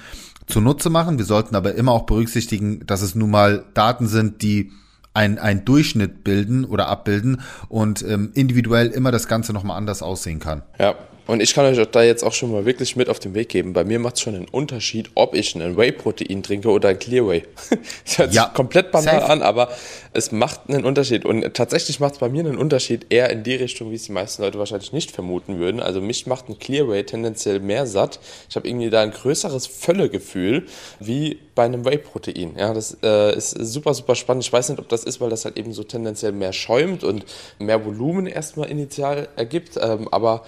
zunutze 0.48 0.90
machen. 0.90 1.18
Wir 1.18 1.26
sollten 1.26 1.56
aber 1.56 1.76
immer 1.76 1.92
auch 1.92 2.06
berücksichtigen, 2.06 2.86
dass 2.86 3.02
es 3.02 3.16
nun 3.16 3.32
mal 3.32 3.66
Daten 3.74 4.08
sind, 4.08 4.42
die 4.42 4.72
ein, 5.14 5.40
ein 5.40 5.66
Durchschnitt 5.66 6.24
bilden 6.24 6.66
oder 6.66 6.88
abbilden 6.88 7.42
und 7.68 8.02
ähm, 8.04 8.32
individuell 8.34 8.88
immer 8.88 9.12
das 9.12 9.28
Ganze 9.28 9.54
nochmal 9.54 9.78
anders 9.78 10.02
aussehen 10.02 10.40
kann. 10.40 10.64
Ja, 10.80 10.96
und 11.28 11.42
ich 11.42 11.54
kann 11.54 11.66
euch 11.66 11.88
da 11.92 12.04
jetzt 12.04 12.24
auch 12.24 12.34
schon 12.34 12.52
mal 12.52 12.66
wirklich 12.66 12.96
mit 12.96 13.10
auf 13.10 13.20
den 13.20 13.34
Weg 13.34 13.50
geben. 13.50 13.74
Bei 13.74 13.84
mir 13.84 14.00
macht 14.00 14.16
es 14.16 14.22
schon 14.22 14.36
einen 14.36 14.48
Unterschied, 14.48 15.10
ob 15.16 15.36
ich 15.36 15.56
ein 15.56 15.78
Whey-Protein 15.78 16.44
trinke 16.44 16.70
oder 16.70 16.90
ein 16.90 17.00
Clear 17.00 17.28
Whey. 17.28 17.44
das 18.06 18.18
hört 18.18 18.34
ja, 18.34 18.46
sich 18.46 18.54
komplett 18.54 18.92
banal 18.92 19.22
safe. 19.22 19.32
an, 19.32 19.42
aber 19.42 19.70
es 20.14 20.32
macht 20.32 20.62
einen 20.68 20.84
Unterschied. 20.84 21.26
Und 21.26 21.54
tatsächlich 21.54 22.00
macht 22.00 22.14
es 22.14 22.20
bei 22.20 22.30
mir 22.30 22.42
einen 22.42 22.58
Unterschied 22.58 23.08
eher 23.10 23.30
in 23.30 23.44
die 23.44 23.56
Richtung, 23.56 23.92
wie 23.92 23.96
es 23.96 24.04
die 24.04 24.12
meisten 24.12 24.42
Leute 24.42 24.58
wahrscheinlich 24.60 24.94
nicht 24.94 25.12
vermuten 25.12 25.60
würden. 25.60 25.80
Also 25.80 26.02
mich 26.02 26.28
macht 26.28 26.50
ein 26.50 26.60
Clear 26.60 26.90
Whey 26.90 27.04
tendenziell 27.06 27.60
mehr 27.60 27.86
satt. 27.86 28.20
Ich 28.50 28.56
habe 28.56 28.68
irgendwie 28.68 28.90
da 28.90 29.02
ein 29.02 29.12
größeres 29.12 29.68
Völlegefühl 29.68 30.66
wie 31.00 31.40
bei 31.56 31.64
einem 31.64 31.86
Whey-Protein. 31.86 32.56
Ja, 32.58 32.74
das 32.74 32.98
äh, 33.04 33.36
ist 33.36 33.52
super, 33.52 33.94
super 33.94 34.16
spannend. 34.16 34.44
Ich 34.44 34.52
weiß 34.52 34.70
nicht, 34.70 34.80
ob 34.80 34.90
das 34.90 35.04
ist, 35.04 35.22
weil 35.22 35.30
das 35.30 35.46
halt 35.46 35.58
eben 35.58 35.74
so 35.74 35.84
tendenziell 35.84 36.32
mehr 36.32 36.54
schäumt 36.54 37.04
und 37.04 37.26
mehr 37.60 37.86
Volumen 37.86 38.28
erstmal 38.28 38.70
initial 38.70 39.30
ergibt. 39.36 39.78
Ähm, 39.82 40.08
aber 40.12 40.44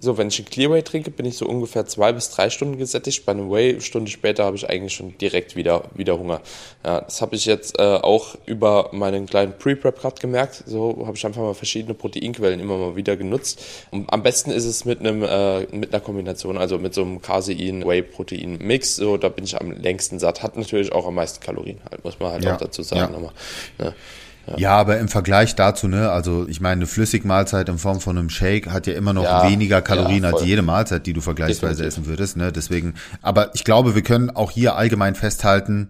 so, 0.00 0.16
wenn 0.16 0.28
ich 0.28 0.38
ein 0.38 0.44
Clearway 0.44 0.82
trinke, 0.82 1.10
bin 1.10 1.26
ich 1.26 1.36
so 1.36 1.46
ungefähr 1.46 1.86
zwei 1.86 2.12
bis 2.12 2.30
drei 2.30 2.50
Stunden 2.50 2.78
gesättigt. 2.78 3.26
Bei 3.26 3.32
einem 3.32 3.50
Whey, 3.50 3.80
Stunde 3.80 4.10
später, 4.10 4.44
habe 4.44 4.56
ich 4.56 4.68
eigentlich 4.68 4.92
schon 4.92 5.18
direkt 5.18 5.56
wieder, 5.56 5.84
wieder 5.94 6.18
Hunger. 6.18 6.40
Ja, 6.84 7.00
das 7.00 7.20
habe 7.20 7.34
ich 7.34 7.46
jetzt 7.46 7.78
äh, 7.78 7.82
auch 7.82 8.36
über 8.46 8.90
meinen 8.92 9.26
kleinen 9.26 9.58
Pre-Prep 9.58 10.00
gerade 10.00 10.20
gemerkt. 10.20 10.62
So 10.66 11.04
habe 11.04 11.16
ich 11.16 11.26
einfach 11.26 11.42
mal 11.42 11.54
verschiedene 11.54 11.94
Proteinquellen 11.94 12.60
immer 12.60 12.78
mal 12.78 12.96
wieder 12.96 13.16
genutzt. 13.16 13.60
Und 13.90 14.12
am 14.12 14.22
besten 14.22 14.52
ist 14.52 14.66
es 14.66 14.84
mit 14.84 15.00
einem 15.00 15.24
äh, 15.24 15.66
mit 15.74 15.92
einer 15.92 16.00
Kombination, 16.00 16.58
also 16.58 16.78
mit 16.78 16.94
so 16.94 17.02
einem 17.02 17.20
Casein 17.20 17.84
Whey 17.84 18.02
Protein 18.02 18.58
Mix. 18.58 18.96
So, 18.96 19.16
da 19.16 19.28
bin 19.28 19.44
ich 19.44 19.60
am 19.60 19.72
längsten 19.72 20.20
satt. 20.20 20.42
Hat 20.42 20.56
natürlich 20.56 20.92
auch 20.92 21.06
am 21.06 21.16
meisten 21.16 21.40
Kalorien, 21.40 21.80
halt, 21.90 22.04
muss 22.04 22.20
man 22.20 22.32
halt 22.32 22.44
ja, 22.44 22.54
auch 22.54 22.58
dazu 22.58 22.82
sagen. 22.82 23.00
Ja. 23.00 23.08
Nochmal, 23.10 23.32
ne? 23.78 23.94
Ja. 24.50 24.58
ja. 24.58 24.70
aber 24.72 24.98
im 24.98 25.08
Vergleich 25.08 25.54
dazu, 25.54 25.88
ne, 25.88 26.10
also 26.10 26.46
ich 26.48 26.60
meine, 26.60 26.80
eine 26.80 26.86
Flüssigmahlzeit 26.86 27.68
in 27.68 27.78
Form 27.78 28.00
von 28.00 28.18
einem 28.18 28.30
Shake 28.30 28.70
hat 28.70 28.86
ja 28.86 28.94
immer 28.94 29.12
noch 29.12 29.24
ja, 29.24 29.48
weniger 29.48 29.82
Kalorien 29.82 30.24
ja, 30.24 30.30
als 30.30 30.44
jede 30.44 30.62
Mahlzeit, 30.62 31.06
die 31.06 31.12
du 31.12 31.20
vergleichsweise 31.20 31.82
Definitiv. 31.82 31.98
essen 31.98 32.06
würdest, 32.06 32.36
ne? 32.36 32.52
Deswegen, 32.52 32.94
aber 33.22 33.54
ich 33.54 33.64
glaube, 33.64 33.94
wir 33.94 34.02
können 34.02 34.30
auch 34.30 34.50
hier 34.50 34.76
allgemein 34.76 35.14
festhalten, 35.14 35.88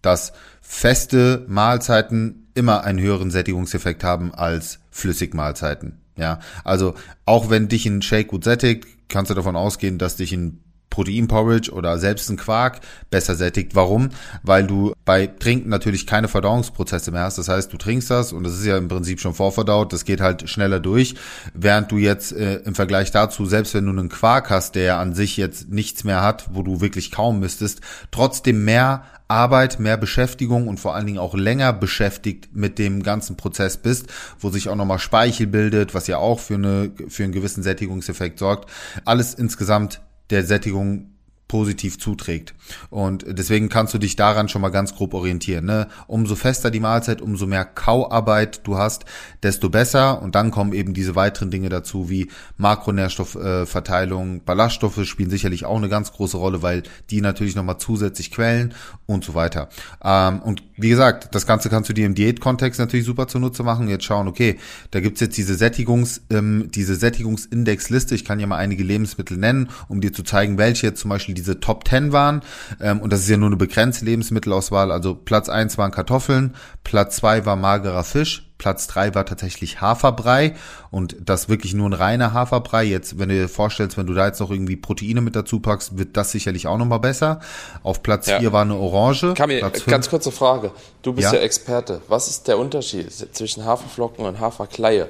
dass 0.00 0.32
feste 0.60 1.44
Mahlzeiten 1.48 2.48
immer 2.54 2.84
einen 2.84 3.00
höheren 3.00 3.30
Sättigungseffekt 3.30 4.04
haben 4.04 4.34
als 4.34 4.80
Flüssigmahlzeiten. 4.90 5.98
Ja, 6.16 6.40
also 6.64 6.94
auch 7.24 7.48
wenn 7.48 7.68
dich 7.68 7.86
ein 7.86 8.02
Shake 8.02 8.28
gut 8.28 8.44
sättigt, 8.44 8.86
kannst 9.08 9.30
du 9.30 9.34
davon 9.34 9.56
ausgehen, 9.56 9.98
dass 9.98 10.16
dich 10.16 10.32
ein 10.32 10.62
Proteinporridge 10.92 11.72
oder 11.72 11.98
selbst 11.98 12.28
ein 12.30 12.36
Quark 12.36 12.80
besser 13.10 13.34
sättigt. 13.34 13.74
Warum? 13.74 14.10
Weil 14.42 14.66
du 14.66 14.92
bei 15.04 15.26
Trinken 15.26 15.70
natürlich 15.70 16.06
keine 16.06 16.28
Verdauungsprozesse 16.28 17.10
mehr 17.10 17.22
hast. 17.22 17.38
Das 17.38 17.48
heißt, 17.48 17.72
du 17.72 17.78
trinkst 17.78 18.10
das 18.10 18.32
und 18.32 18.44
das 18.44 18.52
ist 18.52 18.66
ja 18.66 18.76
im 18.76 18.88
Prinzip 18.88 19.18
schon 19.18 19.34
vorverdaut. 19.34 19.92
Das 19.92 20.04
geht 20.04 20.20
halt 20.20 20.48
schneller 20.50 20.80
durch. 20.80 21.14
Während 21.54 21.90
du 21.90 21.96
jetzt 21.96 22.32
äh, 22.32 22.56
im 22.56 22.74
Vergleich 22.74 23.10
dazu, 23.10 23.46
selbst 23.46 23.72
wenn 23.74 23.86
du 23.86 23.90
einen 23.90 24.10
Quark 24.10 24.50
hast, 24.50 24.74
der 24.74 24.98
an 24.98 25.14
sich 25.14 25.38
jetzt 25.38 25.70
nichts 25.70 26.04
mehr 26.04 26.22
hat, 26.22 26.50
wo 26.52 26.62
du 26.62 26.82
wirklich 26.82 27.10
kaum 27.10 27.40
müsstest, 27.40 27.80
trotzdem 28.10 28.64
mehr 28.64 29.04
Arbeit, 29.28 29.80
mehr 29.80 29.96
Beschäftigung 29.96 30.68
und 30.68 30.78
vor 30.78 30.94
allen 30.94 31.06
Dingen 31.06 31.18
auch 31.18 31.34
länger 31.34 31.72
beschäftigt 31.72 32.50
mit 32.52 32.78
dem 32.78 33.02
ganzen 33.02 33.36
Prozess 33.38 33.78
bist, 33.78 34.08
wo 34.38 34.50
sich 34.50 34.68
auch 34.68 34.76
nochmal 34.76 34.98
Speichel 34.98 35.46
bildet, 35.46 35.94
was 35.94 36.06
ja 36.06 36.18
auch 36.18 36.38
für, 36.38 36.54
eine, 36.54 36.92
für 37.08 37.24
einen 37.24 37.32
gewissen 37.32 37.62
Sättigungseffekt 37.62 38.38
sorgt. 38.38 38.70
Alles 39.06 39.32
insgesamt 39.32 40.02
der 40.30 40.44
Sättigung 40.44 41.12
positiv 41.52 41.98
zuträgt. 41.98 42.54
Und 42.88 43.26
deswegen 43.28 43.68
kannst 43.68 43.92
du 43.92 43.98
dich 43.98 44.16
daran 44.16 44.48
schon 44.48 44.62
mal 44.62 44.70
ganz 44.70 44.94
grob 44.94 45.12
orientieren. 45.12 45.66
Ne? 45.66 45.86
Umso 46.06 46.34
fester 46.34 46.70
die 46.70 46.80
Mahlzeit, 46.80 47.20
umso 47.20 47.46
mehr 47.46 47.66
Kauarbeit 47.66 48.66
du 48.66 48.78
hast, 48.78 49.04
desto 49.42 49.68
besser. 49.68 50.22
Und 50.22 50.34
dann 50.34 50.50
kommen 50.50 50.72
eben 50.72 50.94
diese 50.94 51.14
weiteren 51.14 51.50
Dinge 51.50 51.68
dazu, 51.68 52.08
wie 52.08 52.30
Makronährstoffverteilung, 52.56 54.44
Ballaststoffe 54.44 55.04
spielen 55.04 55.28
sicherlich 55.28 55.66
auch 55.66 55.76
eine 55.76 55.90
ganz 55.90 56.12
große 56.12 56.38
Rolle, 56.38 56.62
weil 56.62 56.84
die 57.10 57.20
natürlich 57.20 57.54
nochmal 57.54 57.76
zusätzlich 57.76 58.30
quellen 58.30 58.72
und 59.04 59.22
so 59.22 59.34
weiter. 59.34 59.68
Ähm, 60.02 60.40
und 60.40 60.62
wie 60.82 60.88
gesagt, 60.88 61.34
das 61.34 61.46
Ganze 61.46 61.70
kannst 61.70 61.88
du 61.88 61.94
dir 61.94 62.06
im 62.06 62.14
Diätkontext 62.14 62.78
natürlich 62.80 63.06
super 63.06 63.28
zunutze 63.28 63.62
machen. 63.62 63.88
Jetzt 63.88 64.04
schauen, 64.04 64.28
okay, 64.28 64.58
da 64.90 65.00
gibt's 65.00 65.20
jetzt 65.20 65.36
diese 65.36 65.54
Sättigungs, 65.54 66.22
ähm, 66.30 66.68
diese 66.74 66.96
Sättigungsindexliste. 66.96 68.14
Ich 68.14 68.24
kann 68.24 68.40
ja 68.40 68.46
mal 68.46 68.56
einige 68.56 68.82
Lebensmittel 68.82 69.36
nennen, 69.36 69.70
um 69.88 70.00
dir 70.00 70.12
zu 70.12 70.22
zeigen, 70.22 70.58
welche 70.58 70.88
jetzt 70.88 71.00
zum 71.00 71.08
Beispiel 71.08 71.34
diese 71.34 71.60
Top 71.60 71.88
10 71.88 72.12
waren. 72.12 72.42
Ähm, 72.80 73.00
und 73.00 73.12
das 73.12 73.20
ist 73.20 73.28
ja 73.28 73.36
nur 73.36 73.48
eine 73.48 73.56
begrenzte 73.56 74.04
Lebensmittelauswahl. 74.04 74.92
Also 74.92 75.14
Platz 75.14 75.48
eins 75.48 75.78
waren 75.78 75.92
Kartoffeln, 75.92 76.54
Platz 76.84 77.16
zwei 77.16 77.46
war 77.46 77.56
magerer 77.56 78.04
Fisch, 78.04 78.51
Platz 78.62 78.86
drei 78.86 79.12
war 79.12 79.26
tatsächlich 79.26 79.80
Haferbrei 79.80 80.54
und 80.92 81.16
das 81.18 81.48
wirklich 81.48 81.74
nur 81.74 81.90
ein 81.90 81.94
reiner 81.94 82.32
Haferbrei. 82.32 82.84
Jetzt, 82.84 83.18
wenn 83.18 83.28
du 83.28 83.34
dir 83.34 83.48
vorstellst, 83.48 83.98
wenn 83.98 84.06
du 84.06 84.14
da 84.14 84.26
jetzt 84.26 84.38
noch 84.38 84.52
irgendwie 84.52 84.76
Proteine 84.76 85.20
mit 85.20 85.34
dazu 85.34 85.58
packst, 85.58 85.98
wird 85.98 86.16
das 86.16 86.30
sicherlich 86.30 86.68
auch 86.68 86.78
nochmal 86.78 87.00
besser. 87.00 87.40
Auf 87.82 88.04
Platz 88.04 88.28
ja. 88.28 88.38
vier 88.38 88.52
war 88.52 88.62
eine 88.62 88.76
Orange. 88.76 89.34
Kami, 89.34 89.60
ganz 89.86 90.08
kurze 90.08 90.30
Frage. 90.30 90.70
Du 91.02 91.12
bist 91.12 91.32
ja. 91.32 91.40
ja 91.40 91.44
Experte. 91.44 92.02
Was 92.06 92.28
ist 92.28 92.46
der 92.46 92.56
Unterschied 92.56 93.10
zwischen 93.10 93.64
Haferflocken 93.64 94.24
und 94.24 94.38
Haferkleie? 94.38 95.08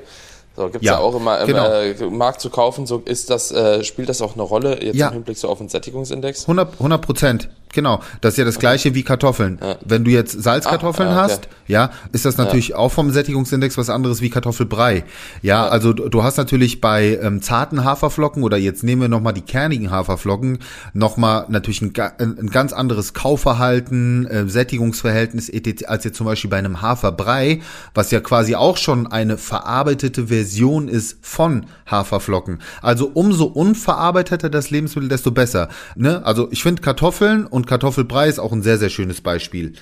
So, 0.56 0.68
gibt's 0.68 0.87
ja, 0.87 0.94
ja 0.94 0.99
auch 0.99 1.14
immer 1.14 1.40
im 1.40 1.47
genau. 1.47 1.66
äh, 1.71 2.11
Markt 2.11 2.40
zu 2.40 2.50
kaufen. 2.50 2.87
So 2.87 2.99
ist 3.04 3.30
das, 3.30 3.52
äh, 3.52 3.82
spielt 3.85 4.09
das 4.09 4.21
auch 4.21 4.35
eine 4.35 4.42
Rolle 4.42 4.82
jetzt 4.82 4.97
ja. 4.97 5.09
im 5.09 5.14
Hinblick 5.14 5.38
so 5.38 5.49
auf 5.49 5.59
den 5.59 5.68
Sättigungsindex? 5.68 6.49
100 6.49 7.00
Prozent. 7.00 7.49
Genau, 7.73 8.00
das 8.21 8.35
ist 8.35 8.38
ja 8.38 8.44
das 8.44 8.59
gleiche 8.59 8.94
wie 8.94 9.02
Kartoffeln. 9.02 9.59
Ja. 9.61 9.76
Wenn 9.82 10.04
du 10.04 10.11
jetzt 10.11 10.42
Salzkartoffeln 10.42 11.09
ah, 11.09 11.25
okay. 11.25 11.32
hast, 11.32 11.49
ja, 11.66 11.90
ist 12.12 12.26
das 12.26 12.37
natürlich 12.37 12.75
auch 12.75 12.90
vom 12.90 13.11
Sättigungsindex 13.11 13.78
was 13.78 13.88
anderes 13.88 14.21
wie 14.21 14.28
Kartoffelbrei. 14.28 15.04
Ja, 15.40 15.64
ja. 15.64 15.68
also 15.68 15.94
du 15.94 16.23
hast 16.23 16.37
natürlich 16.37 16.82
bei 16.82 17.18
ähm, 17.23 17.40
zarten 17.40 17.82
Haferflocken 17.82 18.42
oder 18.42 18.59
jetzt 18.59 18.85
nehmen 18.85 19.00
wir 19.00 19.09
nochmal 19.09 19.32
die 19.32 19.40
kernigen 19.40 19.90
Haferflocken, 19.90 20.59
nochmal 20.92 21.47
natürlich 21.49 21.80
ein, 21.80 21.94
ein, 22.18 22.50
ganz 22.50 22.75
anderes 22.75 23.14
Kaufverhalten, 23.14 24.26
äh, 24.26 24.47
Sättigungsverhältnis 24.47 25.49
etc. 25.49 25.87
als 25.87 26.04
jetzt 26.04 26.18
zum 26.18 26.26
Beispiel 26.26 26.50
bei 26.50 26.59
einem 26.59 26.82
Haferbrei, 26.82 27.62
was 27.94 28.11
ja 28.11 28.21
quasi 28.21 28.54
auch 28.54 28.76
schon 28.76 29.06
eine 29.06 29.38
verarbeitete 29.38 30.26
Version 30.26 30.41
ist 30.88 31.18
von 31.22 31.66
Haferflocken. 31.90 32.61
Also 32.80 33.11
umso 33.12 33.44
unverarbeiteter 33.44 34.50
das 34.50 34.70
Lebensmittel, 34.70 35.08
desto 35.08 35.30
besser. 35.30 35.68
Ne? 35.96 36.25
Also 36.25 36.49
ich 36.50 36.62
finde 36.62 36.82
Kartoffeln 36.82 37.46
und 37.46 37.66
Kartoffelbrei 37.66 38.28
ist 38.28 38.38
auch 38.38 38.52
ein 38.52 38.62
sehr, 38.62 38.78
sehr 38.78 38.90
schönes 38.90 39.20
Beispiel 39.20 39.75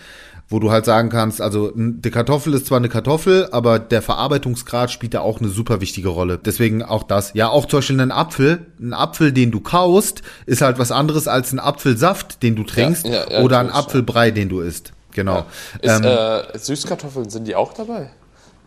wo 0.51 0.59
du 0.59 0.73
halt 0.73 0.85
sagen 0.85 1.09
kannst, 1.11 1.41
also 1.41 1.73
die 1.77 2.11
Kartoffel 2.11 2.53
ist 2.55 2.67
zwar 2.67 2.79
eine 2.79 2.89
Kartoffel, 2.89 3.49
aber 3.53 3.79
der 3.79 4.03
Verarbeitungsgrad 4.03 4.91
spielt 4.91 5.15
da 5.15 5.21
auch 5.21 5.39
eine 5.39 5.49
super 5.49 5.81
wichtige 5.81 6.09
Rolle. 6.09 6.39
Deswegen 6.45 6.83
auch 6.83 7.05
das. 7.05 7.33
Ja, 7.35 7.49
auch 7.49 7.67
zum 7.67 7.79
Beispiel 7.79 8.01
ein 8.01 8.11
Apfel, 8.11 8.67
ein 8.81 8.93
Apfel, 8.93 9.33
den 9.33 9.53
du 9.53 9.61
kaust, 9.61 10.23
ist 10.47 10.61
halt 10.61 10.81
was 10.81 10.91
anderes 10.91 11.29
als 11.29 11.53
ein 11.53 11.61
Apfelsaft, 11.61 12.43
den 12.43 12.57
du 12.57 12.65
trinkst, 12.65 13.07
ja, 13.07 13.13
ja, 13.13 13.31
ja, 13.31 13.43
oder 13.43 13.61
ein 13.61 13.71
Apfelbrei, 13.71 14.33
den 14.33 14.49
du 14.49 14.61
isst. 14.61 14.93
Genau. 15.13 15.47
Ist, 15.81 16.01
ähm, 16.01 16.05
äh, 16.05 16.59
Süßkartoffeln 16.59 17.31
sind 17.31 17.47
die 17.47 17.55
auch 17.55 17.73
dabei? 17.73 18.11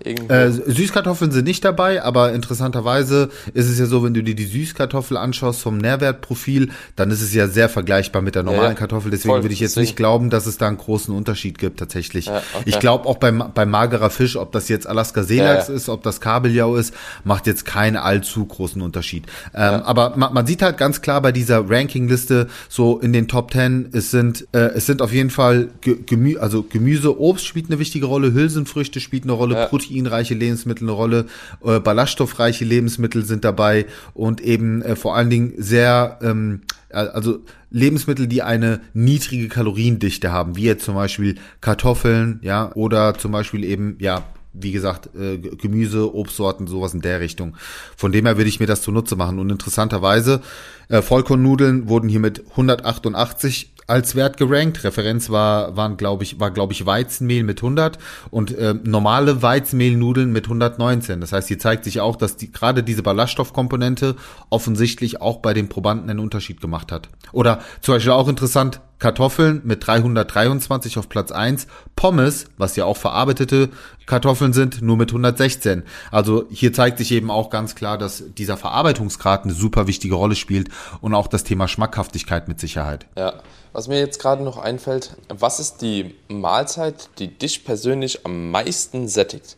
Äh, 0.03 0.51
Süßkartoffeln 0.51 1.31
sind 1.31 1.45
nicht 1.45 1.63
dabei, 1.63 2.03
aber 2.03 2.33
interessanterweise 2.33 3.29
ist 3.53 3.69
es 3.69 3.79
ja 3.79 3.85
so, 3.85 4.03
wenn 4.03 4.13
du 4.13 4.23
dir 4.23 4.35
die 4.35 4.45
Süßkartoffel 4.45 5.17
anschaust 5.17 5.61
vom 5.61 5.77
Nährwertprofil, 5.77 6.69
dann 6.95 7.11
ist 7.11 7.21
es 7.21 7.33
ja 7.33 7.47
sehr 7.47 7.69
vergleichbar 7.69 8.21
mit 8.21 8.35
der 8.35 8.43
normalen 8.43 8.71
ja, 8.71 8.73
Kartoffel. 8.73 9.11
Deswegen 9.11 9.33
voll, 9.33 9.43
würde 9.43 9.53
ich 9.53 9.59
jetzt 9.59 9.71
deswegen. 9.71 9.85
nicht 9.85 9.95
glauben, 9.95 10.29
dass 10.29 10.45
es 10.45 10.57
da 10.57 10.67
einen 10.67 10.77
großen 10.77 11.13
Unterschied 11.15 11.57
gibt 11.57 11.79
tatsächlich. 11.79 12.25
Ja, 12.25 12.41
okay. 12.53 12.63
Ich 12.65 12.79
glaube 12.79 13.07
auch 13.07 13.17
beim, 13.17 13.51
beim 13.53 13.69
magerer 13.69 14.09
Fisch, 14.09 14.35
ob 14.35 14.51
das 14.51 14.69
jetzt 14.69 14.87
Alaska 14.87 15.23
Seelachs 15.23 15.69
ja, 15.69 15.73
ist, 15.73 15.89
ob 15.89 16.03
das 16.03 16.19
Kabeljau 16.19 16.75
ist, 16.75 16.93
macht 17.23 17.47
jetzt 17.47 17.65
keinen 17.65 17.97
allzu 17.97 18.45
großen 18.45 18.81
Unterschied. 18.81 19.25
Ähm, 19.53 19.81
aber 19.83 20.13
man, 20.17 20.33
man, 20.33 20.45
sieht 20.45 20.61
halt 20.61 20.77
ganz 20.77 21.01
klar 21.01 21.21
bei 21.21 21.31
dieser 21.31 21.69
Rankingliste 21.69 22.47
so 22.67 22.99
in 22.99 23.13
den 23.13 23.27
Top 23.27 23.51
Ten, 23.51 23.89
es 23.93 24.11
sind 24.11 24.47
äh, 24.51 24.73
es 24.75 24.85
sind 24.85 25.01
auf 25.01 25.13
jeden 25.13 25.29
Fall 25.29 25.69
Gemü 25.81 26.37
also 26.37 26.63
Gemüse, 26.63 27.19
Obst 27.19 27.45
spielt 27.45 27.67
eine 27.67 27.79
wichtige 27.79 28.05
Rolle, 28.05 28.33
Hülsenfrüchte 28.33 28.99
spielt 28.99 29.23
eine 29.23 29.33
Rolle, 29.33 29.67
Protein 29.67 29.92
proteinreiche 29.93 30.33
Lebensmittel 30.33 30.85
eine 30.87 30.91
Rolle, 30.91 31.25
äh, 31.63 31.79
ballaststoffreiche 31.79 32.65
Lebensmittel 32.65 33.23
sind 33.23 33.43
dabei 33.43 33.85
und 34.13 34.41
eben 34.41 34.81
äh, 34.81 34.95
vor 34.95 35.15
allen 35.15 35.29
Dingen 35.29 35.53
sehr, 35.57 36.19
ähm, 36.21 36.61
also 36.89 37.39
Lebensmittel, 37.69 38.27
die 38.27 38.43
eine 38.43 38.81
niedrige 38.93 39.47
Kaloriendichte 39.47 40.31
haben, 40.31 40.55
wie 40.55 40.63
jetzt 40.63 40.85
zum 40.85 40.95
Beispiel 40.95 41.35
Kartoffeln, 41.61 42.39
ja, 42.41 42.71
oder 42.75 43.15
zum 43.15 43.31
Beispiel 43.31 43.63
eben, 43.63 43.97
ja, 43.99 44.23
wie 44.53 44.71
gesagt, 44.71 45.09
äh, 45.15 45.37
Gemüse, 45.37 46.13
Obstsorten, 46.13 46.67
sowas 46.67 46.93
in 46.93 47.01
der 47.01 47.19
Richtung. 47.19 47.55
Von 47.97 48.11
dem 48.11 48.25
her 48.25 48.37
würde 48.37 48.49
ich 48.49 48.59
mir 48.59 48.67
das 48.67 48.81
zunutze 48.81 49.15
machen. 49.15 49.39
Und 49.39 49.49
interessanterweise, 49.51 50.41
äh, 50.89 51.01
Vollkornnudeln 51.01 51.89
wurden 51.89 52.09
hier 52.09 52.19
mit 52.19 52.43
188 52.51 53.73
als 53.87 54.15
Wert 54.15 54.37
gerankt. 54.37 54.83
Referenz 54.83 55.29
war, 55.29 55.75
waren, 55.75 55.97
glaube 55.97 56.23
ich, 56.23 56.39
war, 56.39 56.51
glaube 56.51 56.73
ich, 56.73 56.85
Weizenmehl 56.85 57.43
mit 57.43 57.59
100 57.59 57.97
und 58.31 58.55
äh, 58.57 58.73
normale 58.83 59.41
Weizenmehlnudeln 59.41 60.31
mit 60.31 60.45
119. 60.45 61.21
Das 61.21 61.33
heißt, 61.33 61.47
hier 61.47 61.59
zeigt 61.59 61.83
sich 61.83 61.99
auch, 61.99 62.15
dass 62.15 62.37
die, 62.37 62.51
gerade 62.51 62.83
diese 62.83 63.03
Ballaststoffkomponente 63.03 64.15
offensichtlich 64.49 65.21
auch 65.21 65.37
bei 65.37 65.53
den 65.53 65.69
Probanden 65.69 66.09
einen 66.09 66.19
Unterschied 66.19 66.61
gemacht 66.61 66.91
hat. 66.91 67.09
Oder 67.31 67.61
zum 67.81 67.95
Beispiel 67.95 68.11
auch 68.11 68.27
interessant, 68.27 68.81
Kartoffeln 69.03 69.59
mit 69.65 69.85
323 69.85 70.97
auf 70.97 71.09
Platz 71.09 71.33
1, 71.33 71.67
Pommes, 71.97 72.45
was 72.55 72.77
ja 72.77 72.85
auch 72.85 72.95
verarbeitete 72.95 73.67
Kartoffeln 74.05 74.53
sind, 74.53 74.81
nur 74.81 74.95
mit 74.95 75.09
116. 75.09 75.83
Also 76.09 76.45
hier 76.49 76.71
zeigt 76.71 76.99
sich 76.99 77.11
eben 77.11 77.29
auch 77.29 77.49
ganz 77.49 77.75
klar, 77.75 77.97
dass 77.97 78.23
dieser 78.37 78.55
Verarbeitungsgrad 78.55 79.43
eine 79.43 79.51
super 79.51 79.87
wichtige 79.87 80.15
Rolle 80.15 80.37
spielt 80.37 80.69
und 81.01 81.13
auch 81.15 81.27
das 81.27 81.43
Thema 81.43 81.67
Schmackhaftigkeit 81.67 82.47
mit 82.47 82.61
Sicherheit. 82.61 83.05
Ja, 83.17 83.41
was 83.73 83.89
mir 83.89 83.99
jetzt 83.99 84.21
gerade 84.21 84.41
noch 84.41 84.57
einfällt, 84.57 85.17
was 85.27 85.59
ist 85.59 85.81
die 85.81 86.15
Mahlzeit, 86.29 87.09
die 87.19 87.27
dich 87.27 87.65
persönlich 87.65 88.25
am 88.25 88.51
meisten 88.51 89.09
sättigt? 89.09 89.57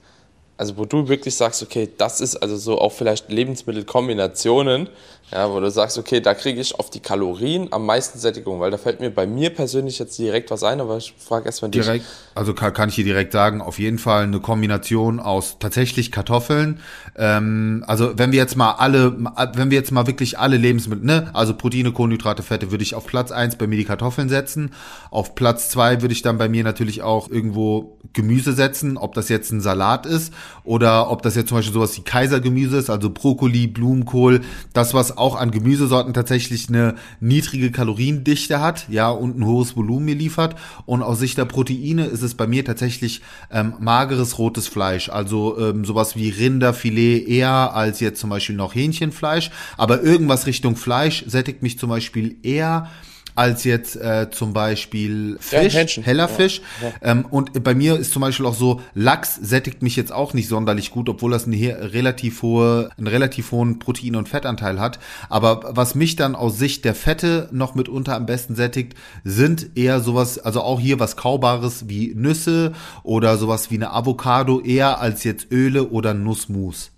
Also 0.57 0.77
wo 0.77 0.85
du 0.85 1.07
wirklich 1.07 1.35
sagst, 1.35 1.61
okay, 1.61 1.87
das 1.97 2.19
ist 2.19 2.37
also 2.37 2.57
so 2.57 2.79
auch 2.79 2.93
vielleicht 2.93 3.29
Lebensmittelkombinationen, 3.29 4.89
ja, 5.31 5.51
wo 5.51 5.59
du 5.59 5.71
sagst, 5.71 5.97
okay, 5.97 6.21
da 6.21 6.35
kriege 6.35 6.61
ich 6.61 6.79
auf 6.79 6.91
die 6.91 6.99
Kalorien 6.99 7.67
am 7.71 7.85
meisten 7.85 8.19
Sättigung, 8.19 8.59
weil 8.59 8.69
da 8.69 8.77
fällt 8.77 8.99
mir 8.99 9.09
bei 9.09 9.25
mir 9.25 9.49
persönlich 9.49 9.97
jetzt 9.97 10.17
direkt 10.19 10.51
was 10.51 10.63
ein, 10.63 10.79
aber 10.79 10.97
ich 10.97 11.15
frage 11.17 11.47
erstmal 11.47 11.71
dich. 11.71 11.83
Direkt, 11.83 12.05
also 12.35 12.53
kann, 12.53 12.73
kann 12.73 12.89
ich 12.89 12.95
hier 12.95 13.05
direkt 13.05 13.33
sagen, 13.33 13.61
auf 13.61 13.79
jeden 13.79 13.97
Fall 13.97 14.23
eine 14.23 14.39
Kombination 14.39 15.19
aus 15.19 15.57
tatsächlich 15.59 16.11
Kartoffeln. 16.11 16.79
Ähm, 17.17 17.83
also 17.87 18.17
wenn 18.17 18.31
wir 18.31 18.37
jetzt 18.37 18.55
mal 18.55 18.73
alle, 18.73 19.17
wenn 19.55 19.71
wir 19.71 19.77
jetzt 19.77 19.91
mal 19.91 20.05
wirklich 20.05 20.37
alle 20.37 20.57
Lebensmittel, 20.57 21.05
ne, 21.05 21.31
also 21.33 21.55
Proteine, 21.55 21.91
Kohlenhydrate, 21.91 22.43
Fette, 22.43 22.69
würde 22.69 22.83
ich 22.83 22.93
auf 22.93 23.07
Platz 23.07 23.31
eins 23.31 23.55
bei 23.55 23.65
mir 23.65 23.77
die 23.77 23.85
Kartoffeln 23.85 24.29
setzen. 24.29 24.73
Auf 25.09 25.33
Platz 25.33 25.69
zwei 25.69 26.01
würde 26.03 26.13
ich 26.13 26.21
dann 26.21 26.37
bei 26.37 26.49
mir 26.49 26.63
natürlich 26.63 27.01
auch 27.01 27.31
irgendwo 27.31 27.97
Gemüse 28.13 28.53
setzen, 28.53 28.95
ob 28.95 29.15
das 29.15 29.29
jetzt 29.29 29.51
ein 29.51 29.61
Salat 29.61 30.05
ist 30.05 30.33
oder 30.63 31.09
ob 31.09 31.23
das 31.23 31.35
jetzt 31.35 31.49
zum 31.49 31.57
Beispiel 31.57 31.73
sowas 31.73 31.97
wie 31.97 32.01
Kaisergemüse 32.01 32.77
ist, 32.77 32.89
also 32.89 33.09
Brokkoli, 33.09 33.65
Blumenkohl, 33.67 34.41
das 34.73 34.93
was 34.93 35.14
was 35.15 35.17
auch 35.17 35.35
an 35.35 35.51
Gemüsesorten 35.51 36.13
tatsächlich 36.13 36.69
eine 36.69 36.95
niedrige 37.19 37.71
Kaloriendichte 37.71 38.59
hat, 38.59 38.87
ja, 38.89 39.09
und 39.09 39.37
ein 39.37 39.45
hohes 39.45 39.75
Volumen 39.75 40.05
mir 40.05 40.15
liefert. 40.15 40.55
Und 40.85 41.01
aus 41.01 41.19
Sicht 41.19 41.37
der 41.37 41.45
Proteine 41.45 42.05
ist 42.05 42.21
es 42.21 42.35
bei 42.35 42.47
mir 42.47 42.63
tatsächlich 42.63 43.21
ähm, 43.51 43.73
mageres 43.79 44.37
rotes 44.37 44.67
Fleisch, 44.67 45.09
also 45.09 45.57
ähm, 45.59 45.85
sowas 45.85 46.15
wie 46.15 46.29
Rinderfilet 46.29 47.27
eher 47.27 47.73
als 47.73 47.99
jetzt 47.99 48.19
zum 48.19 48.29
Beispiel 48.29 48.55
noch 48.55 48.75
Hähnchenfleisch. 48.75 49.51
Aber 49.77 50.01
irgendwas 50.03 50.45
Richtung 50.45 50.75
Fleisch 50.75 51.23
sättigt 51.27 51.61
mich 51.61 51.79
zum 51.79 51.89
Beispiel 51.89 52.37
eher 52.43 52.89
als 53.35 53.63
jetzt 53.63 53.95
äh, 53.97 54.29
zum 54.31 54.53
Beispiel 54.53 55.37
Fisch, 55.39 55.97
ja, 55.97 56.03
heller 56.03 56.23
ja, 56.23 56.27
Fisch. 56.27 56.61
Ja. 56.81 57.11
Ähm, 57.11 57.25
und 57.29 57.63
bei 57.63 57.75
mir 57.75 57.97
ist 57.97 58.11
zum 58.11 58.21
Beispiel 58.21 58.45
auch 58.45 58.55
so, 58.55 58.81
Lachs 58.93 59.35
sättigt 59.35 59.81
mich 59.81 59.95
jetzt 59.95 60.11
auch 60.11 60.33
nicht 60.33 60.47
sonderlich 60.47 60.91
gut, 60.91 61.09
obwohl 61.09 61.31
das 61.31 61.45
eine 61.45 61.93
relativ 61.93 62.41
hohe, 62.41 62.89
einen 62.97 63.07
relativ 63.07 63.51
hohen 63.51 63.79
Protein- 63.79 64.15
und 64.15 64.29
Fettanteil 64.29 64.79
hat. 64.79 64.99
Aber 65.29 65.61
was 65.75 65.95
mich 65.95 66.15
dann 66.15 66.35
aus 66.35 66.57
Sicht 66.57 66.85
der 66.85 66.95
Fette 66.95 67.49
noch 67.51 67.75
mitunter 67.75 68.15
am 68.15 68.25
besten 68.25 68.55
sättigt, 68.55 68.95
sind 69.23 69.71
eher 69.75 69.99
sowas, 69.99 70.39
also 70.39 70.61
auch 70.61 70.79
hier 70.79 70.99
was 70.99 71.17
Kaubares 71.17 71.89
wie 71.89 72.13
Nüsse 72.15 72.73
oder 73.03 73.37
sowas 73.37 73.69
wie 73.69 73.75
eine 73.75 73.91
Avocado 73.91 74.61
eher 74.61 74.99
als 75.01 75.23
jetzt 75.23 75.51
Öle 75.51 75.89
oder 75.89 76.13
Nussmus. 76.13 76.94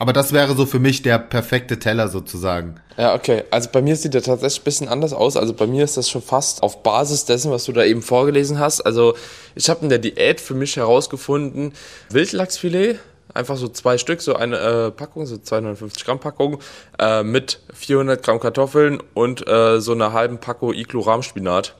Aber 0.00 0.14
das 0.14 0.32
wäre 0.32 0.56
so 0.56 0.64
für 0.64 0.78
mich 0.78 1.02
der 1.02 1.18
perfekte 1.18 1.78
Teller 1.78 2.08
sozusagen. 2.08 2.80
Ja, 2.96 3.14
okay. 3.14 3.44
Also 3.50 3.68
bei 3.70 3.82
mir 3.82 3.94
sieht 3.96 4.14
der 4.14 4.22
tatsächlich 4.22 4.62
ein 4.62 4.64
bisschen 4.64 4.88
anders 4.88 5.12
aus. 5.12 5.36
Also 5.36 5.52
bei 5.52 5.66
mir 5.66 5.84
ist 5.84 5.98
das 5.98 6.08
schon 6.08 6.22
fast 6.22 6.62
auf 6.62 6.82
Basis 6.82 7.26
dessen, 7.26 7.50
was 7.50 7.64
du 7.66 7.72
da 7.72 7.84
eben 7.84 8.00
vorgelesen 8.00 8.58
hast. 8.58 8.80
Also 8.80 9.14
ich 9.54 9.68
habe 9.68 9.82
in 9.82 9.90
der 9.90 9.98
Diät 9.98 10.40
für 10.40 10.54
mich 10.54 10.78
herausgefunden, 10.78 11.74
Wildlachsfilet, 12.08 12.98
einfach 13.34 13.58
so 13.58 13.68
zwei 13.68 13.98
Stück, 13.98 14.22
so 14.22 14.34
eine 14.34 14.56
äh, 14.56 14.90
Packung, 14.90 15.26
so 15.26 15.36
250 15.36 16.06
Gramm 16.06 16.18
Packung, 16.18 16.60
äh, 16.98 17.22
mit 17.22 17.60
400 17.74 18.22
Gramm 18.22 18.40
Kartoffeln 18.40 19.02
und 19.12 19.46
äh, 19.46 19.82
so 19.82 19.92
einer 19.92 20.14
halben 20.14 20.38
Packung 20.38 20.72
Iglo-Rahmspinat 20.72 21.74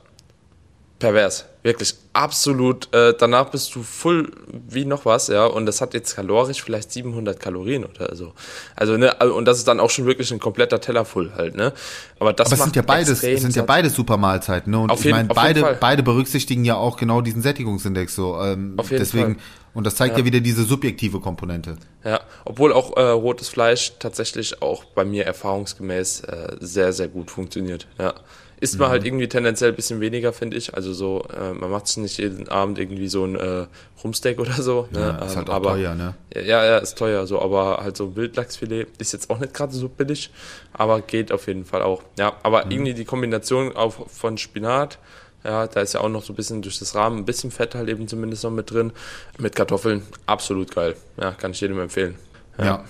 pervers. 1.01 1.45
Wirklich 1.63 1.95
absolut. 2.13 2.93
Äh, 2.93 3.13
danach 3.17 3.49
bist 3.49 3.75
du 3.75 3.83
voll 3.83 4.31
wie 4.69 4.85
noch 4.85 5.05
was, 5.05 5.27
ja. 5.27 5.45
Und 5.45 5.65
das 5.65 5.81
hat 5.81 5.93
jetzt 5.93 6.15
kalorisch 6.15 6.63
vielleicht 6.63 6.91
700 6.91 7.39
Kalorien 7.39 7.85
oder 7.85 8.15
so. 8.15 8.33
Also, 8.75 8.97
ne, 8.97 9.13
und 9.15 9.45
das 9.45 9.57
ist 9.57 9.67
dann 9.67 9.79
auch 9.79 9.89
schon 9.89 10.05
wirklich 10.05 10.31
ein 10.31 10.39
kompletter 10.39 10.79
Teller 10.79 11.05
voll 11.05 11.33
halt, 11.35 11.55
ne. 11.55 11.73
Aber 12.19 12.33
das 12.33 12.47
Aber 12.47 12.55
es 12.55 12.63
sind 12.63 12.75
ja 12.75 12.81
beides, 12.81 13.23
es 13.23 13.41
sind 13.41 13.55
ja 13.55 13.63
beide 13.63 13.89
Supermahlzeiten, 13.89 14.71
ne. 14.71 14.79
Und 14.79 14.91
auf 14.91 15.03
ich 15.03 15.11
meine, 15.11 15.27
beide, 15.27 15.77
beide 15.79 16.03
berücksichtigen 16.03 16.63
ja 16.65 16.75
auch 16.75 16.97
genau 16.97 17.21
diesen 17.21 17.41
Sättigungsindex 17.41 18.15
so. 18.15 18.39
Ähm, 18.39 18.75
auf 18.77 18.89
jeden 18.89 19.01
deswegen, 19.03 19.35
Fall. 19.35 19.43
Und 19.73 19.85
das 19.85 19.95
zeigt 19.95 20.15
ja. 20.15 20.19
ja. 20.19 20.25
wieder 20.25 20.39
diese 20.39 20.63
subjektive 20.63 21.19
Komponente. 21.19 21.77
Ja, 22.03 22.21
obwohl 22.45 22.73
auch 22.73 22.97
äh, 22.97 23.01
rotes 23.01 23.49
Fleisch 23.49 23.93
tatsächlich 23.99 24.61
auch 24.61 24.83
bei 24.83 25.05
mir 25.05 25.25
erfahrungsgemäß 25.25 26.21
äh, 26.21 26.55
sehr, 26.59 26.93
sehr 26.93 27.07
gut 27.07 27.31
funktioniert. 27.31 27.87
Ja. 27.97 28.13
Isst 28.61 28.77
man 28.77 28.89
halt 28.89 29.01
mhm. 29.01 29.05
halt 29.05 29.07
irgendwie 29.07 29.27
tendenziell 29.27 29.71
ein 29.71 29.75
bisschen 29.75 30.01
weniger, 30.01 30.33
finde 30.33 30.55
ich. 30.55 30.75
Also 30.75 30.93
so, 30.93 31.25
äh, 31.35 31.51
man 31.51 31.71
macht 31.71 31.87
sich 31.87 31.97
nicht 31.97 32.19
jeden 32.19 32.47
Abend 32.47 32.77
irgendwie 32.77 33.07
so 33.07 33.25
ein 33.25 33.35
äh, 33.35 33.65
Rumsteak 34.03 34.37
oder 34.37 34.53
so. 34.53 34.87
Ne? 34.91 34.99
Ja, 34.99 35.25
ist 35.25 35.35
halt 35.35 35.47
ähm, 35.47 35.51
auch 35.51 35.55
aber, 35.55 35.71
teuer, 35.71 35.95
ne? 35.95 36.13
Ja, 36.35 36.63
ja, 36.63 36.77
ist 36.77 36.95
teuer, 36.95 37.25
so, 37.25 37.41
aber 37.41 37.79
halt 37.81 37.97
so 37.97 38.05
ein 38.05 38.15
Wildlachsfilet 38.15 38.87
ist 38.99 39.13
jetzt 39.13 39.31
auch 39.31 39.39
nicht 39.39 39.55
gerade 39.55 39.73
so 39.73 39.89
billig, 39.89 40.29
aber 40.73 41.01
geht 41.01 41.31
auf 41.31 41.47
jeden 41.47 41.65
Fall 41.65 41.81
auch. 41.81 42.03
Ja, 42.19 42.33
aber 42.43 42.65
mhm. 42.65 42.71
irgendwie 42.71 42.93
die 42.93 43.05
Kombination 43.05 43.75
auf, 43.75 43.99
von 44.11 44.37
Spinat, 44.37 44.99
ja, 45.43 45.65
da 45.65 45.81
ist 45.81 45.93
ja 45.93 46.01
auch 46.01 46.09
noch 46.09 46.21
so 46.21 46.33
ein 46.33 46.35
bisschen 46.35 46.61
durch 46.61 46.77
das 46.77 46.93
Rahmen 46.93 47.17
ein 47.17 47.25
bisschen 47.25 47.49
Fett 47.49 47.73
halt 47.73 47.89
eben 47.89 48.07
zumindest 48.07 48.43
noch 48.43 48.51
mit 48.51 48.69
drin. 48.69 48.91
Mit 49.39 49.55
Kartoffeln, 49.55 50.03
absolut 50.27 50.75
geil. 50.75 50.95
Ja, 51.19 51.31
kann 51.31 51.49
ich 51.49 51.61
jedem 51.61 51.79
empfehlen. 51.79 52.15
ja. 52.59 52.65
ja. 52.65 52.85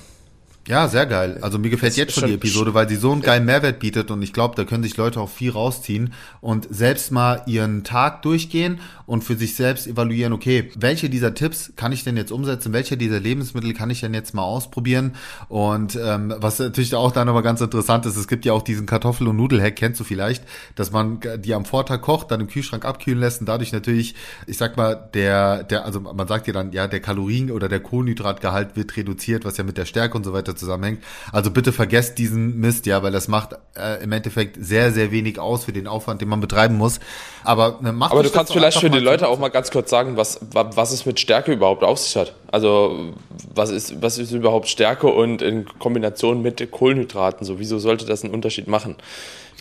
Ja, 0.68 0.88
sehr 0.88 1.08
geil. 1.08 1.39
Also 1.41 1.58
mir 1.58 1.72
gefällt 1.72 1.98
jetzt 1.98 2.13
schon 2.13 2.27
die 2.27 2.36
Episode, 2.36 2.75
weil 2.75 2.88
sie 2.88 2.96
so 2.96 3.12
einen 3.12 3.22
geilen 3.22 3.46
Mehrwert 3.46 3.80
bietet 3.80 4.12
und 4.12 4.22
ich 4.22 4.32
glaube, 4.32 4.56
da 4.56 4.63
können 4.63 4.84
sich 4.84 4.96
Leute 4.96 5.20
auch 5.20 5.30
viel 5.30 5.50
rausziehen 5.50 6.13
und 6.39 6.68
selbst 6.70 7.12
mal 7.12 7.41
ihren 7.48 7.84
Tag 7.84 8.22
durchgehen 8.22 8.80
und 9.08 9.24
für 9.24 9.36
sich 9.36 9.56
selbst 9.56 9.88
evaluieren, 9.88 10.34
okay, 10.34 10.70
welche 10.75 11.10
dieser 11.10 11.34
Tipps 11.34 11.74
kann 11.75 11.91
ich 11.91 12.03
denn 12.03 12.15
jetzt 12.15 12.32
umsetzen, 12.32 12.74
welche 12.74 12.96
dieser 12.96 13.20
Lebensmittel 13.20 13.74
kann 13.74 13.89
ich 13.89 14.01
denn 14.01 14.13
jetzt 14.13 14.36
mal 14.36 14.44
ausprobieren 14.44 15.15
und 15.50 16.00
ähm, 16.01 16.32
was 16.38 16.60
natürlich 16.60 16.94
auch 16.94 17.12
dann 17.12 17.27
aber 17.27 17.41
ganz 17.41 17.60
interessant 17.60 18.06
ist, 18.06 18.15
es 18.15 18.27
gibt 18.27 18.46
ja 18.46 18.53
auch 18.53 18.62
diesen 18.62 18.86
Kartoffel- 18.86 19.27
und 19.27 19.38
Nudelhack, 19.38 19.75
kennst 19.75 20.00
du 20.00 20.03
vielleicht, 20.03 20.44
dass 20.75 20.91
man 20.91 21.22
die 21.39 21.56
am 21.56 21.65
Vortag 21.65 22.01
kocht, 22.01 22.30
dann 22.30 22.39
im 22.39 22.48
Kühlschrank 22.48 22.86
abkühlen 22.86 23.20
lässt 23.20 23.41
und 23.41 23.50
dadurch 23.50 23.74
natürlich, 23.74 24.13
ich 24.46 24.58
sag 24.58 24.77
mal, 24.77 25.10
der, 25.15 25.63
der, 25.63 25.86
also 25.86 26.00
man 26.00 26.27
sagt 26.27 26.46
ja 26.46 26.53
dann, 26.53 26.72
ja, 26.72 26.88
der 26.88 27.00
Kalorien- 27.00 27.50
oder 27.50 27.68
der 27.68 27.80
Kohlenhydratgehalt 27.80 28.76
wird 28.76 28.95
reduziert, 28.95 29.43
was 29.43 29.58
ja 29.58 29.63
mit 29.63 29.80
der 29.80 29.86
Stärke 29.86 30.15
und 30.15 30.24
so 30.24 30.34
weiter 30.34 30.51
zusammenhängt. 30.56 31.04
Also 31.32 31.52
bitte 31.52 31.72
vergesst 31.72 32.18
diesen 32.18 32.60
Mist, 32.60 32.86
ja, 32.86 33.04
weil 33.04 33.12
das 33.12 33.28
macht 33.28 33.56
äh, 33.76 34.04
im 34.04 34.12
Endeffekt 34.12 34.58
sehr, 34.60 34.92
sehr 34.92 35.12
wenig 35.12 35.40
aus 35.40 35.66
für 35.66 35.74
den 35.74 35.88
Aufwand, 35.88 36.22
den 36.22 36.30
man 36.30 36.40
betreiben 36.40 36.78
muss. 36.78 37.00
Aber 37.44 37.80
ne, 37.82 37.92
macht 37.92 38.12
Aber 38.12 38.24
du 38.24 38.30
kannst 38.30 38.54
vielleicht 38.54 38.80
für 38.80 38.90
die 38.90 39.00
Leute 39.00 39.28
auch 39.28 39.40
mal 39.40 39.50
ganz 39.50 39.72
kurz 39.72 39.90
sagen, 39.90 40.18
was, 40.18 40.40
was 40.52 40.92
es 40.92 41.06
mit 41.06 41.20
Stärke 41.20 41.54
überhaupt 41.54 41.84
auf 41.84 41.98
sich 41.98 42.16
hat. 42.16 42.34
Also 42.52 43.14
was 43.54 43.70
ist, 43.70 44.02
was 44.02 44.18
ist 44.18 44.32
überhaupt 44.32 44.68
Stärke 44.68 45.08
und 45.08 45.42
in 45.42 45.66
Kombination 45.80 46.42
mit 46.42 46.72
Kohlenhydraten 46.72 47.46
so? 47.46 47.60
Wieso 47.60 47.80
sollte 47.80 48.06
das 48.06 48.24
einen 48.24 48.34
Unterschied 48.34 48.68
machen? 48.68 48.96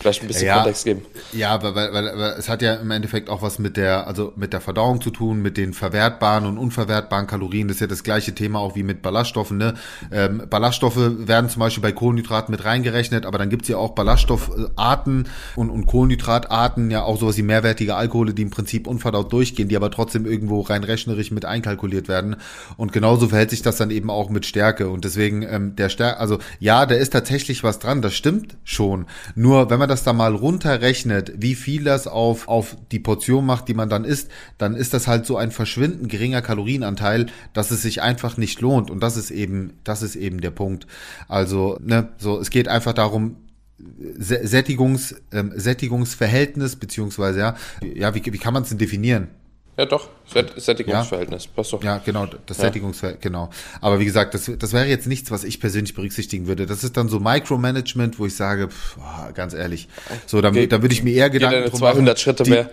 Vielleicht 0.01 0.23
ein 0.23 0.29
bisschen 0.29 0.47
ja, 0.47 0.57
Kontext 0.57 0.87
geben. 0.87 1.03
Ja, 1.33 1.63
weil, 1.63 1.75
weil, 1.75 1.93
weil, 1.93 2.19
weil 2.19 2.33
es 2.39 2.49
hat 2.49 2.63
ja 2.63 2.75
im 2.77 2.91
Endeffekt 2.91 3.29
auch 3.29 3.43
was 3.43 3.59
mit 3.59 3.77
der, 3.77 4.07
also 4.07 4.33
mit 4.35 4.55
der 4.55 4.63
Verdauung 4.63 5.03
zu 5.03 5.11
tun, 5.11 5.43
mit 5.43 5.59
den 5.59 5.75
verwertbaren 5.75 6.47
und 6.47 6.57
unverwertbaren 6.57 7.27
Kalorien. 7.27 7.69
Das 7.69 7.77
ist 7.77 7.81
ja 7.83 7.87
das 7.87 8.03
gleiche 8.03 8.35
Thema 8.35 8.61
auch 8.61 8.75
wie 8.75 8.83
mit 8.83 9.03
Ballaststoffen. 9.03 9.59
Ne? 9.59 9.75
Ähm, 10.11 10.45
Ballaststoffe 10.49 10.97
werden 10.97 11.51
zum 11.51 11.61
Beispiel 11.61 11.83
bei 11.83 11.93
Kohlenhydraten 11.93 12.51
mit 12.51 12.65
reingerechnet, 12.65 13.27
aber 13.27 13.37
dann 13.37 13.51
gibt's 13.51 13.69
ja 13.69 13.77
auch 13.77 13.91
Ballaststoffarten 13.91 15.29
und, 15.55 15.69
und 15.69 15.87
Kohlenhydratarten, 15.87 16.91
ja 16.91 17.03
auch 17.03 17.21
sowas 17.21 17.37
wie 17.37 17.43
mehrwertige 17.43 17.95
Alkohole, 17.95 18.33
die 18.33 18.41
im 18.41 18.51
Prinzip 18.51 18.87
unverdaut 18.87 19.31
durchgehen, 19.31 19.69
die 19.69 19.77
aber 19.77 19.91
trotzdem 19.91 20.25
irgendwo 20.25 20.63
rein 20.63 20.83
rechnerisch 20.83 21.31
mit 21.31 21.45
einkalkuliert 21.45 22.09
werden. 22.09 22.37
Und 22.79 22.95
genauso 22.95 23.29
verhält 23.29 23.51
sich 23.51 23.61
das 23.61 23.77
dann 23.77 23.91
eben 23.91 24.09
auch 24.09 24.31
mit 24.31 24.47
Stärke. 24.47 24.89
Und 24.89 25.05
deswegen 25.05 25.43
ähm, 25.43 25.77
der 25.77 25.91
Stärke, 25.91 26.21
also 26.21 26.39
ja, 26.59 26.87
da 26.87 26.95
ist 26.95 27.11
tatsächlich 27.11 27.63
was 27.63 27.81
dran, 27.81 28.01
das 28.01 28.15
stimmt 28.15 28.57
schon. 28.65 29.05
Nur 29.35 29.69
wenn 29.69 29.79
man 29.79 29.90
das 29.91 30.05
da 30.05 30.13
mal 30.13 30.35
runterrechnet, 30.35 31.33
wie 31.37 31.55
viel 31.55 31.85
das 31.85 32.07
auf, 32.07 32.49
auf 32.49 32.77
die 32.91 32.99
Portion 32.99 33.45
macht, 33.45 33.69
die 33.69 33.75
man 33.75 33.89
dann 33.89 34.05
isst, 34.05 34.31
dann 34.57 34.75
ist 34.75 34.95
das 34.95 35.07
halt 35.07 35.27
so 35.27 35.37
ein 35.37 35.51
verschwindend 35.51 36.09
geringer 36.09 36.41
Kalorienanteil, 36.41 37.27
dass 37.53 37.71
es 37.71 37.83
sich 37.83 38.01
einfach 38.01 38.37
nicht 38.37 38.61
lohnt. 38.61 38.91
Und 38.91 39.03
das 39.03 39.17
ist 39.17 39.31
eben, 39.31 39.75
das 39.85 40.03
ist 40.03 40.17
eben 40.17 40.41
der 40.41 40.51
Punkt. 40.51 40.87
Also, 41.29 41.79
ne, 41.83 42.09
so, 42.17 42.41
es 42.41 42.51
geht 42.51 42.69
einfach 42.69 42.95
darum, 42.95 43.37
Sättigungs, 44.19 45.15
ähm, 45.33 45.53
Sättigungsverhältnis, 45.55 46.77
beziehungsweise, 46.77 47.39
ja, 47.39 47.57
ja, 47.83 48.15
wie, 48.15 48.25
wie 48.25 48.39
kann 48.39 48.55
man 48.55 48.63
es 48.63 48.69
denn 48.69 48.79
definieren? 48.79 49.29
Ja, 49.81 49.87
doch, 49.87 50.09
Sättigungsverhältnis, 50.59 51.47
ja. 51.47 51.51
passt 51.57 51.73
doch. 51.73 51.83
Ja, 51.83 52.03
genau, 52.05 52.27
das 52.27 52.59
ja. 52.59 52.65
Sättigungsverhältnis, 52.65 53.23
genau. 53.23 53.49
Aber 53.81 53.99
wie 53.99 54.05
gesagt, 54.05 54.35
das, 54.35 54.51
das 54.59 54.75
wäre 54.75 54.85
jetzt 54.85 55.07
nichts, 55.07 55.31
was 55.31 55.43
ich 55.43 55.59
persönlich 55.59 55.95
berücksichtigen 55.95 56.47
würde. 56.47 56.67
Das 56.67 56.85
ist 56.85 56.99
dann 56.99 57.09
so 57.09 57.19
Micromanagement, 57.19 58.19
wo 58.19 58.27
ich 58.27 58.37
sage, 58.37 58.69
pff, 58.69 58.99
ganz 59.33 59.55
ehrlich, 59.55 59.89
so, 60.27 60.43
dann, 60.43 60.53
dann 60.69 60.83
würde 60.83 60.93
ich 60.93 61.03
mir 61.03 61.15
eher 61.15 61.31
Gedanken 61.31 61.71
drum 61.71 61.79
200 61.79 62.05
machen, 62.05 62.17
Schritte 62.19 62.43
die, 62.43 62.51
mehr. 62.51 62.71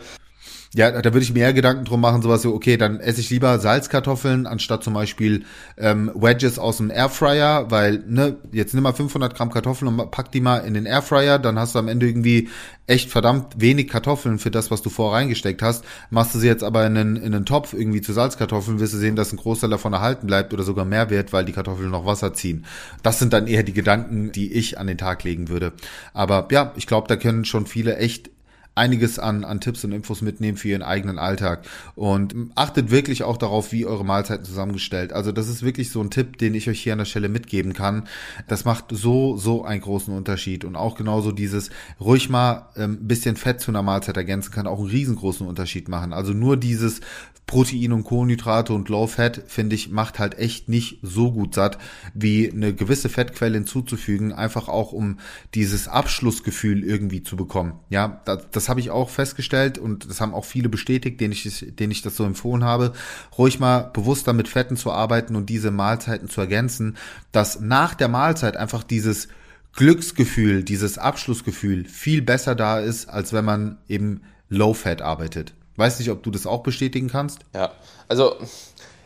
Ja, 0.74 0.92
da 0.92 1.14
würde 1.14 1.24
ich 1.24 1.34
mir 1.34 1.42
eher 1.42 1.54
Gedanken 1.54 1.86
drum 1.86 2.02
machen, 2.02 2.22
sowas 2.22 2.42
so, 2.42 2.54
okay, 2.54 2.76
dann 2.76 3.00
esse 3.00 3.22
ich 3.22 3.30
lieber 3.30 3.58
Salzkartoffeln 3.58 4.46
anstatt 4.46 4.84
zum 4.84 4.94
Beispiel 4.94 5.46
ähm, 5.78 6.12
Wedges 6.14 6.60
aus 6.60 6.78
dem 6.78 6.92
Airfryer, 6.92 7.72
weil, 7.72 8.04
ne, 8.06 8.36
jetzt 8.52 8.74
nimm 8.74 8.84
mal 8.84 8.94
500 8.94 9.34
Gramm 9.34 9.52
Kartoffeln 9.52 9.88
und 9.88 10.12
pack 10.12 10.32
die 10.32 10.42
mal 10.42 10.58
in 10.60 10.74
den 10.74 10.86
Airfryer, 10.86 11.40
dann 11.40 11.58
hast 11.58 11.76
du 11.76 11.80
am 11.80 11.88
Ende 11.88 12.08
irgendwie 12.08 12.50
echt 12.86 13.10
verdammt 13.10 13.60
wenig 13.62 13.88
Kartoffeln 13.90 14.40
für 14.40 14.52
das, 14.52 14.70
was 14.70 14.82
du 14.82 14.90
vorher 14.90 15.20
reingesteckt 15.20 15.62
hast. 15.62 15.86
Machst 16.10 16.36
du 16.36 16.40
sie 16.40 16.48
jetzt 16.48 16.64
aber 16.64 16.86
in 16.86 16.98
einen, 16.98 17.16
in 17.18 17.34
einen 17.34 17.46
Topf 17.46 17.74
irgendwie 17.74 18.02
zu 18.02 18.14
Salzkartoffeln, 18.14 18.80
wirst 18.80 18.94
du 18.94 18.98
sehen, 18.98 19.16
dass 19.16 19.32
ein 19.32 19.38
Großteil 19.38 19.70
davon 19.70 19.94
erhalten 19.94 20.28
bleibt 20.28 20.54
oder 20.54 20.64
sogar 20.64 20.86
mehr 20.86 21.10
wird, 21.10 21.34
weil 21.34 21.46
die 21.46 21.54
Kartoffeln 21.54 21.92
noch 21.92 22.06
Wasser 22.06 22.34
ziehen. 22.34 22.66
Das 23.04 23.20
sind 23.20 23.34
dann 23.34 23.48
eher 23.48 23.64
die 23.64 23.74
Gedanken, 23.74 24.32
die 24.32 24.54
ich 24.54 24.80
an 24.80 24.88
den 24.88 24.98
Tag 24.98 25.24
legen 25.24 25.50
würde. 25.50 25.74
Aber 26.14 26.48
ja, 26.52 26.74
ich 26.76 26.88
glaube, 26.88 27.08
da 27.08 27.16
können 27.16 27.46
schon 27.46 27.68
viele 27.68 27.98
echt 27.98 28.30
einiges 28.78 29.20
an, 29.20 29.44
an 29.44 29.60
Tipps 29.60 29.84
und 29.84 29.92
Infos 29.92 30.22
mitnehmen 30.22 30.58
für 30.58 30.70
ihren 30.70 30.84
eigenen 30.84 31.20
Alltag. 31.20 31.68
Und 31.96 32.34
achtet 32.56 32.92
wirklich 32.92 33.24
auch 33.24 33.38
darauf, 33.38 33.72
wie 33.72 33.86
eure 33.86 34.06
Mahlzeiten 34.06 34.46
zusammengestellt. 34.46 35.14
Also 35.14 35.32
das 35.32 35.50
ist 35.50 35.64
wirklich 35.64 35.90
so 35.92 36.02
ein 36.02 36.12
Tipp, 36.12 36.38
den 36.38 36.56
ich 36.56 36.70
euch 36.70 36.82
hier 36.82 36.94
an 36.94 37.00
der 37.00 37.06
Stelle 37.06 37.30
mitgeben 37.30 37.74
kann. 37.74 38.08
Das 38.48 38.66
macht 38.66 38.86
so, 38.92 39.38
so 39.38 39.66
einen 39.66 39.82
großen 39.82 40.14
Unterschied. 40.14 40.64
Und 40.64 40.76
auch 40.76 40.96
genauso 40.96 41.32
dieses 41.32 41.70
ruhig 42.00 42.30
mal 42.30 42.70
ein 42.76 42.84
ähm, 42.84 43.08
bisschen 43.08 43.36
Fett 43.36 43.60
zu 43.60 43.72
einer 43.72 43.84
Mahlzeit 43.84 44.18
ergänzen 44.18 44.52
kann 44.52 44.68
auch 44.68 44.80
einen 44.80 44.90
riesengroßen 44.90 45.46
Unterschied 45.46 45.90
machen. 45.90 46.14
Also 46.14 46.34
nur 46.34 46.58
dieses 46.58 47.02
Protein 47.48 47.94
und 47.94 48.04
Kohlenhydrate 48.04 48.74
und 48.74 48.90
Low 48.90 49.08
Fat, 49.08 49.44
finde 49.48 49.76
ich, 49.76 49.90
macht 49.90 50.20
halt 50.20 50.38
echt 50.38 50.68
nicht 50.68 51.00
so 51.02 51.32
gut 51.32 51.56
satt, 51.56 51.78
wie 52.14 52.52
eine 52.52 52.74
gewisse 52.74 53.08
Fettquelle 53.08 53.56
hinzuzufügen, 53.56 54.34
einfach 54.34 54.68
auch 54.68 54.92
um 54.92 55.20
dieses 55.54 55.88
Abschlussgefühl 55.88 56.84
irgendwie 56.84 57.24
zu 57.24 57.38
bekommen. 57.38 57.80
Ja, 57.90 58.22
das, 58.26 58.48
das 58.52 58.67
habe 58.70 58.80
ich 58.80 58.90
auch 58.90 59.10
festgestellt 59.10 59.78
und 59.78 60.10
das 60.10 60.22
haben 60.22 60.34
auch 60.34 60.46
viele 60.46 60.70
bestätigt, 60.70 61.20
denen 61.20 61.34
ich, 61.34 61.66
denen 61.76 61.92
ich 61.92 62.02
das 62.02 62.16
so 62.16 62.24
empfohlen 62.24 62.64
habe, 62.64 62.94
ruhig 63.38 63.60
mal 63.60 63.90
bewusster 63.94 64.34
mit 64.34 64.48
Fetten 64.48 64.78
zu 64.78 64.92
arbeiten 64.92 65.36
und 65.36 65.48
diese 65.48 65.72
Mahlzeiten 65.72 66.30
zu 66.30 66.42
ergänzen, 66.42 66.98
dass 67.32 67.60
nach 67.60 67.96
der 67.96 68.08
Mahlzeit 68.08 68.58
einfach 68.58 68.84
dieses 68.84 69.28
Glücksgefühl, 69.74 70.64
dieses 70.64 70.98
Abschlussgefühl 70.98 71.86
viel 71.86 72.22
besser 72.22 72.56
da 72.56 72.80
ist, 72.80 73.10
als 73.10 73.34
wenn 73.34 73.46
man 73.46 73.78
eben 73.88 74.22
Low-Fat 74.50 75.02
arbeitet. 75.02 75.54
Weiß 75.76 76.00
nicht, 76.00 76.10
ob 76.10 76.24
du 76.24 76.32
das 76.32 76.48
auch 76.48 76.64
bestätigen 76.64 77.10
kannst? 77.10 77.40
Ja, 77.54 77.72
also 78.08 78.36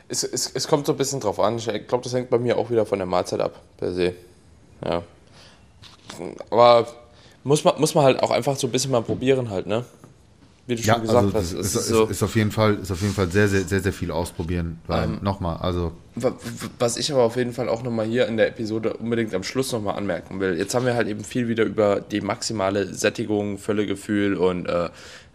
es, 0.08 0.24
es, 0.24 0.50
es 0.54 0.67
kommt 0.67 0.86
so 0.86 0.93
ein 0.93 0.97
bisschen 0.97 1.19
drauf 1.19 1.39
an. 1.39 1.58
Ich 1.58 1.65
glaube, 1.65 2.04
das 2.04 2.13
hängt 2.13 2.30
bei 2.30 2.39
mir 2.39 2.58
auch 2.58 2.69
wieder 2.69 2.86
von 2.86 3.00
der 3.00 3.06
Mahlzeit 3.06 3.41
ab, 3.41 3.62
per 3.78 3.93
se. 3.93 4.13
Ja. 4.84 5.04
Aber 6.50 6.88
muss 7.43 7.63
man, 7.63 7.80
muss 7.80 7.95
man 7.95 8.06
halt 8.06 8.21
auch 8.21 8.32
einfach 8.32 8.56
so 8.56 8.67
ein 8.67 8.71
bisschen 8.71 8.91
mal 8.91 9.01
probieren 9.01 9.49
halt, 9.49 9.67
ne? 9.67 9.84
Wie 10.67 10.75
du 10.75 10.82
ja, 10.84 10.93
schon 10.93 11.01
gesagt 11.01 11.25
also 11.25 11.38
hast. 11.38 11.54
Ist, 11.54 11.75
ist, 11.75 11.88
so 11.88 12.06
ist, 12.06 12.21
auf 12.21 12.36
jeden 12.36 12.51
Fall, 12.51 12.75
ist 12.75 12.91
auf 12.91 13.01
jeden 13.01 13.13
Fall 13.13 13.30
sehr, 13.32 13.47
sehr, 13.47 13.62
sehr, 13.62 13.82
sehr 13.82 13.93
viel 13.93 14.12
ausprobieren. 14.12 14.80
Weil, 14.86 15.06
ähm, 15.06 15.19
nochmal, 15.21 15.58
also. 15.58 15.91
Was 16.77 16.97
ich 16.97 17.12
aber 17.12 17.23
auf 17.23 17.36
jeden 17.36 17.51
Fall 17.54 17.67
auch 17.67 17.84
nochmal 17.84 18.06
hier 18.06 18.27
in 18.27 18.38
der 18.38 18.47
Episode 18.47 18.93
unbedingt 18.93 19.34
am 19.34 19.43
Schluss 19.43 19.71
nochmal 19.71 19.97
anmerken 19.97 20.39
will. 20.39 20.58
Jetzt 20.58 20.75
haben 20.75 20.86
wir 20.86 20.93
halt 20.93 21.08
eben 21.08 21.23
viel 21.23 21.47
wieder 21.47 21.63
über 21.63 21.99
die 21.99 22.21
maximale 22.21 22.93
Sättigung, 22.93 23.58
Völlegefühl 23.58 24.36
und 24.36 24.67
äh, 24.67 24.89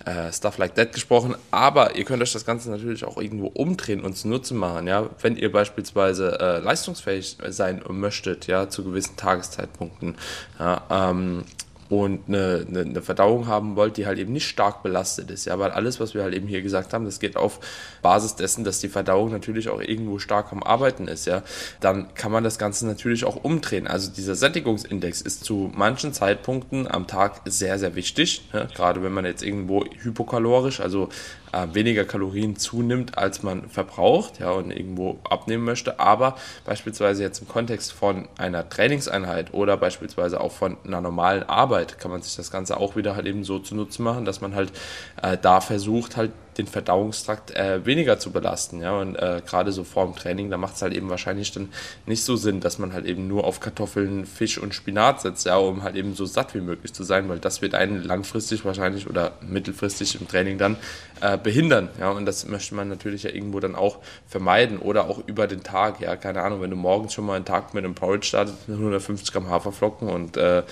äh, 0.05 0.33
Stuff 0.33 0.59
like 0.59 0.75
that 0.77 0.93
gesprochen. 0.93 1.35
Aber 1.51 1.97
ihr 1.97 2.05
könnt 2.05 2.23
euch 2.23 2.33
das 2.33 2.47
Ganze 2.47 2.71
natürlich 2.71 3.05
auch 3.05 3.17
irgendwo 3.17 3.49
umdrehen 3.49 4.03
und 4.05 4.17
zunutze 4.17 4.55
machen, 4.55 4.87
ja. 4.87 5.11
Wenn 5.21 5.37
ihr 5.37 5.51
beispielsweise 5.51 6.39
äh, 6.41 6.59
leistungsfähig 6.61 7.39
sein 7.49 7.83
möchtet, 7.89 8.47
ja, 8.47 8.69
zu 8.69 8.85
gewissen 8.85 9.17
Tageszeitpunkten, 9.17 10.15
ja, 10.61 10.83
ähm, 10.91 11.45
und 11.89 12.23
eine, 12.29 12.67
eine, 12.69 12.81
eine, 12.81 13.03
Verdauung 13.03 13.47
haben 13.47 13.77
wollt, 13.77 13.97
die 13.97 14.07
halt 14.07 14.19
eben 14.19 14.33
nicht 14.33 14.49
stark 14.49 14.83
belastet 14.83 15.31
ist. 15.31 15.45
Ja, 15.45 15.59
weil 15.59 15.71
alles, 15.71 16.01
was 16.01 16.15
wir 16.15 16.23
halt 16.23 16.35
eben 16.35 16.49
hier 16.49 16.63
gesagt 16.63 16.93
haben, 16.93 17.05
das 17.05 17.21
geht 17.21 17.37
auf 17.37 17.61
Basis 18.03 18.35
dessen, 18.35 18.65
dass 18.65 18.81
die 18.81 18.89
Verdauung 18.89 19.31
natürlich 19.31 19.69
auch 19.69 19.81
irgendwo 19.81 20.19
stark 20.19 20.53
am 20.53 20.63
Arbeiten 20.63 21.09
ist. 21.09 21.27
Ja, 21.27 21.43
dann 21.81 22.13
kann 22.15 22.33
man 22.33 22.45
das 22.45 22.59
Ganze 22.59 22.87
natürlich 22.87 23.25
auch 23.25 23.37
umdrehen. 23.37 23.87
Also 23.87 24.11
dieser 24.11 24.35
Sättigungsindex 24.35 25.21
ist 25.21 25.45
zu 25.45 25.71
manchen 25.75 26.13
Zeitpunkten 26.13 26.89
am 26.89 27.07
Tag 27.07 27.43
sehr, 27.45 27.79
sehr 27.79 27.95
wichtig. 27.95 28.49
Ja, 28.53 28.65
gerade 28.65 29.03
wenn 29.03 29.13
man 29.13 29.25
jetzt 29.25 29.43
irgendwo 29.43 29.85
hypokalorisch, 30.03 30.81
also 30.81 31.09
äh, 31.57 31.75
weniger 31.75 32.05
Kalorien 32.05 32.57
zunimmt, 32.57 33.17
als 33.17 33.43
man 33.43 33.69
verbraucht, 33.69 34.41
ja, 34.41 34.51
und 34.51 34.71
irgendwo 34.71 35.19
abnehmen 35.29 35.65
möchte. 35.65 35.99
Aber 35.99 36.37
beispielsweise 36.65 37.23
jetzt 37.23 37.41
im 37.41 37.49
Kontext 37.49 37.93
von 37.93 38.29
einer 38.37 38.69
Trainingseinheit 38.69 39.55
oder 39.55 39.77
beispielsweise 39.77 40.41
auch 40.41 40.53
von 40.53 40.77
einer 40.85 41.01
normalen 41.01 41.43
Arbeit 41.45 41.99
kann 41.99 42.11
man 42.11 42.23
sich 42.23 42.37
das 42.37 42.51
Ganze 42.51 42.77
auch 42.77 42.97
wieder 42.97 43.17
halt 43.17 43.27
eben 43.27 43.45
so 43.45 43.59
zunutze 43.59 44.03
machen, 44.03 44.25
dass 44.25 44.41
man 44.41 44.55
halt 44.55 44.73
äh, 45.23 45.37
da 45.41 45.61
versucht, 45.61 46.17
halt 46.17 46.33
den 46.59 46.67
Verdauungstrakt 46.67 47.51
äh, 47.53 47.85
weniger 47.85 48.19
zu 48.19 48.31
belasten. 48.31 48.81
Ja? 48.81 48.99
Und 48.99 49.17
äh, 49.17 49.43
gerade 49.47 49.73
so 49.73 49.85
vor 49.85 50.05
dem 50.05 50.15
Training, 50.15 50.51
da 50.51 50.57
macht 50.57 50.77
es 50.77 50.83
halt 50.83 50.95
eben 50.95 51.11
wahrscheinlich 51.11 51.53
dann 51.53 51.69
nicht 52.07 52.25
so 52.25 52.37
Sinn, 52.37 52.61
dass 52.61 52.79
man 52.79 52.93
halt 52.93 53.07
eben 53.07 53.29
nur 53.29 53.45
auf 53.45 53.61
Kartoffeln, 53.61 54.27
Fisch 54.27 54.59
und 54.59 54.75
Spinat 54.75 55.21
setzt, 55.21 55.47
ja, 55.47 55.57
um 55.57 55.83
halt 55.83 55.97
eben 55.97 56.15
so 56.15 56.25
satt 56.25 56.55
wie 56.55 56.61
möglich 56.61 56.93
zu 56.93 57.05
sein, 57.05 57.29
weil 57.29 57.39
das 57.39 57.63
wird 57.63 57.75
einen 57.75 58.03
langfristig 58.03 58.65
wahrscheinlich 58.65 59.09
oder 59.09 59.33
mittelfristig 59.41 60.21
im 60.21 60.29
Training 60.29 60.59
dann 60.59 60.77
äh, 61.21 61.39
behindern. 61.39 61.89
Ja? 62.01 62.11
Und 62.11 62.27
das 62.27 62.47
möchte 62.47 62.75
man 62.75 62.89
natürlich 62.89 63.25
ja 63.25 63.31
irgendwo 63.31 63.61
dann 63.61 63.75
auch 63.75 63.99
vermeiden 64.27 64.79
oder 64.79 65.09
auch 65.09 65.21
über 65.27 65.47
den 65.47 65.63
Tag. 65.63 66.01
Ja, 66.01 66.17
keine 66.17 66.43
Ahnung, 66.43 66.61
wenn 66.61 66.71
du 66.71 66.77
morgens 66.77 67.13
schon 67.13 67.27
mal 67.27 67.35
einen 67.35 67.45
Tag 67.45 67.75
mit 67.75 67.85
einem 67.85 67.95
Porridge 67.95 68.27
startest, 68.27 68.69
mit 68.69 68.79
150 68.79 69.33
Gramm 69.33 69.51
Haferflocken 69.51 70.09
und 70.09 70.37
äh, 70.37 70.63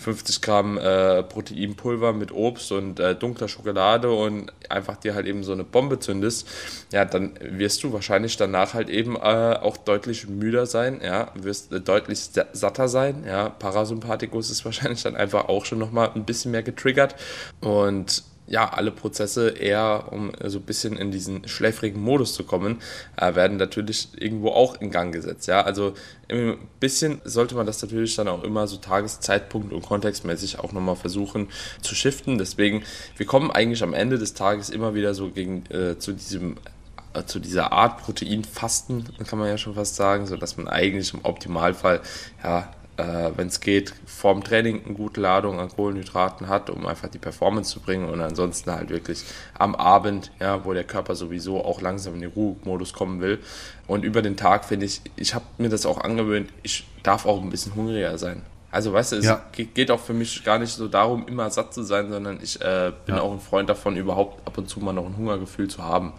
50 0.00 0.42
Gramm 0.42 0.78
äh, 0.78 1.22
Proteinpulver 1.22 2.12
mit 2.12 2.32
Obst 2.32 2.72
und 2.72 3.00
äh, 3.00 3.14
dunkler 3.14 3.48
Schokolade 3.48 4.10
und 4.10 4.52
einfach 4.68 4.96
dir 4.96 5.14
halt 5.14 5.26
eben 5.26 5.44
so 5.44 5.52
eine 5.52 5.64
Bombe 5.64 5.98
zündest, 5.98 6.48
ja, 6.92 7.04
dann 7.04 7.32
wirst 7.40 7.82
du 7.82 7.92
wahrscheinlich 7.92 8.36
danach 8.36 8.74
halt 8.74 8.88
eben 8.88 9.16
äh, 9.16 9.18
auch 9.60 9.76
deutlich 9.76 10.28
müder 10.28 10.66
sein, 10.66 11.00
ja, 11.02 11.32
wirst 11.34 11.72
äh, 11.72 11.80
deutlich 11.80 12.20
satter 12.52 12.88
sein, 12.88 13.24
ja, 13.26 13.48
Parasympathikus 13.48 14.50
ist 14.50 14.64
wahrscheinlich 14.64 15.02
dann 15.02 15.16
einfach 15.16 15.48
auch 15.48 15.64
schon 15.64 15.78
nochmal 15.78 16.10
ein 16.14 16.24
bisschen 16.24 16.50
mehr 16.50 16.62
getriggert 16.62 17.16
und 17.60 18.22
ja, 18.46 18.68
alle 18.68 18.90
Prozesse 18.90 19.50
eher, 19.50 20.08
um 20.10 20.32
so 20.44 20.58
ein 20.58 20.64
bisschen 20.64 20.96
in 20.96 21.10
diesen 21.10 21.46
schläfrigen 21.48 22.00
Modus 22.00 22.34
zu 22.34 22.44
kommen, 22.44 22.80
äh, 23.16 23.34
werden 23.34 23.56
natürlich 23.56 24.08
irgendwo 24.16 24.50
auch 24.50 24.80
in 24.80 24.90
Gang 24.90 25.12
gesetzt. 25.12 25.46
Ja, 25.48 25.62
also 25.62 25.94
ein 26.28 26.56
bisschen 26.80 27.20
sollte 27.24 27.54
man 27.54 27.66
das 27.66 27.82
natürlich 27.82 28.14
dann 28.14 28.28
auch 28.28 28.44
immer 28.44 28.66
so 28.66 28.76
Tageszeitpunkt 28.76 29.72
und 29.72 29.82
kontextmäßig 29.82 30.58
auch 30.58 30.72
nochmal 30.72 30.96
versuchen 30.96 31.48
zu 31.82 31.94
shiften. 31.94 32.38
Deswegen, 32.38 32.84
wir 33.16 33.26
kommen 33.26 33.50
eigentlich 33.50 33.82
am 33.82 33.94
Ende 33.94 34.18
des 34.18 34.34
Tages 34.34 34.70
immer 34.70 34.94
wieder 34.94 35.14
so 35.14 35.30
gegen 35.30 35.64
äh, 35.70 35.98
zu 35.98 36.12
diesem 36.12 36.56
äh, 37.14 37.24
zu 37.24 37.40
dieser 37.40 37.72
Art 37.72 38.02
Proteinfasten, 38.02 39.04
kann 39.26 39.38
man 39.38 39.48
ja 39.48 39.58
schon 39.58 39.74
fast 39.74 39.96
sagen, 39.96 40.26
so 40.26 40.36
dass 40.36 40.56
man 40.56 40.68
eigentlich 40.68 41.14
im 41.14 41.24
Optimalfall 41.24 42.00
ja 42.42 42.70
äh, 42.96 43.30
wenn 43.36 43.48
es 43.48 43.60
geht, 43.60 43.92
vorm 44.06 44.42
Training 44.42 44.84
eine 44.84 44.94
gute 44.94 45.20
Ladung 45.20 45.60
an 45.60 45.68
Kohlenhydraten 45.68 46.48
hat, 46.48 46.70
um 46.70 46.86
einfach 46.86 47.08
die 47.08 47.18
Performance 47.18 47.70
zu 47.70 47.80
bringen 47.80 48.08
und 48.08 48.20
ansonsten 48.20 48.70
halt 48.70 48.90
wirklich 48.90 49.24
am 49.58 49.74
Abend, 49.74 50.32
ja, 50.40 50.64
wo 50.64 50.72
der 50.72 50.84
Körper 50.84 51.14
sowieso 51.14 51.64
auch 51.64 51.80
langsam 51.80 52.14
in 52.14 52.22
den 52.22 52.30
Ruhemodus 52.30 52.92
kommen 52.92 53.20
will. 53.20 53.38
Und 53.86 54.04
über 54.04 54.22
den 54.22 54.36
Tag 54.36 54.64
finde 54.64 54.86
ich, 54.86 55.02
ich 55.16 55.34
habe 55.34 55.44
mir 55.58 55.68
das 55.68 55.86
auch 55.86 55.98
angewöhnt, 55.98 56.50
ich 56.62 56.86
darf 57.02 57.26
auch 57.26 57.42
ein 57.42 57.50
bisschen 57.50 57.74
hungriger 57.74 58.16
sein. 58.18 58.42
Also 58.70 58.92
weißt 58.92 59.12
du, 59.12 59.16
es 59.16 59.24
ja. 59.24 59.42
geht 59.52 59.90
auch 59.90 60.00
für 60.00 60.12
mich 60.12 60.44
gar 60.44 60.58
nicht 60.58 60.72
so 60.72 60.88
darum, 60.88 61.26
immer 61.28 61.48
satt 61.50 61.72
zu 61.72 61.82
sein, 61.82 62.10
sondern 62.10 62.40
ich 62.42 62.60
äh, 62.60 62.92
bin 63.06 63.14
ja. 63.14 63.22
auch 63.22 63.32
ein 63.32 63.40
Freund 63.40 63.70
davon, 63.70 63.96
überhaupt 63.96 64.46
ab 64.46 64.58
und 64.58 64.68
zu 64.68 64.80
mal 64.80 64.92
noch 64.92 65.06
ein 65.06 65.16
Hungergefühl 65.16 65.68
zu 65.68 65.82
haben. 65.82 66.12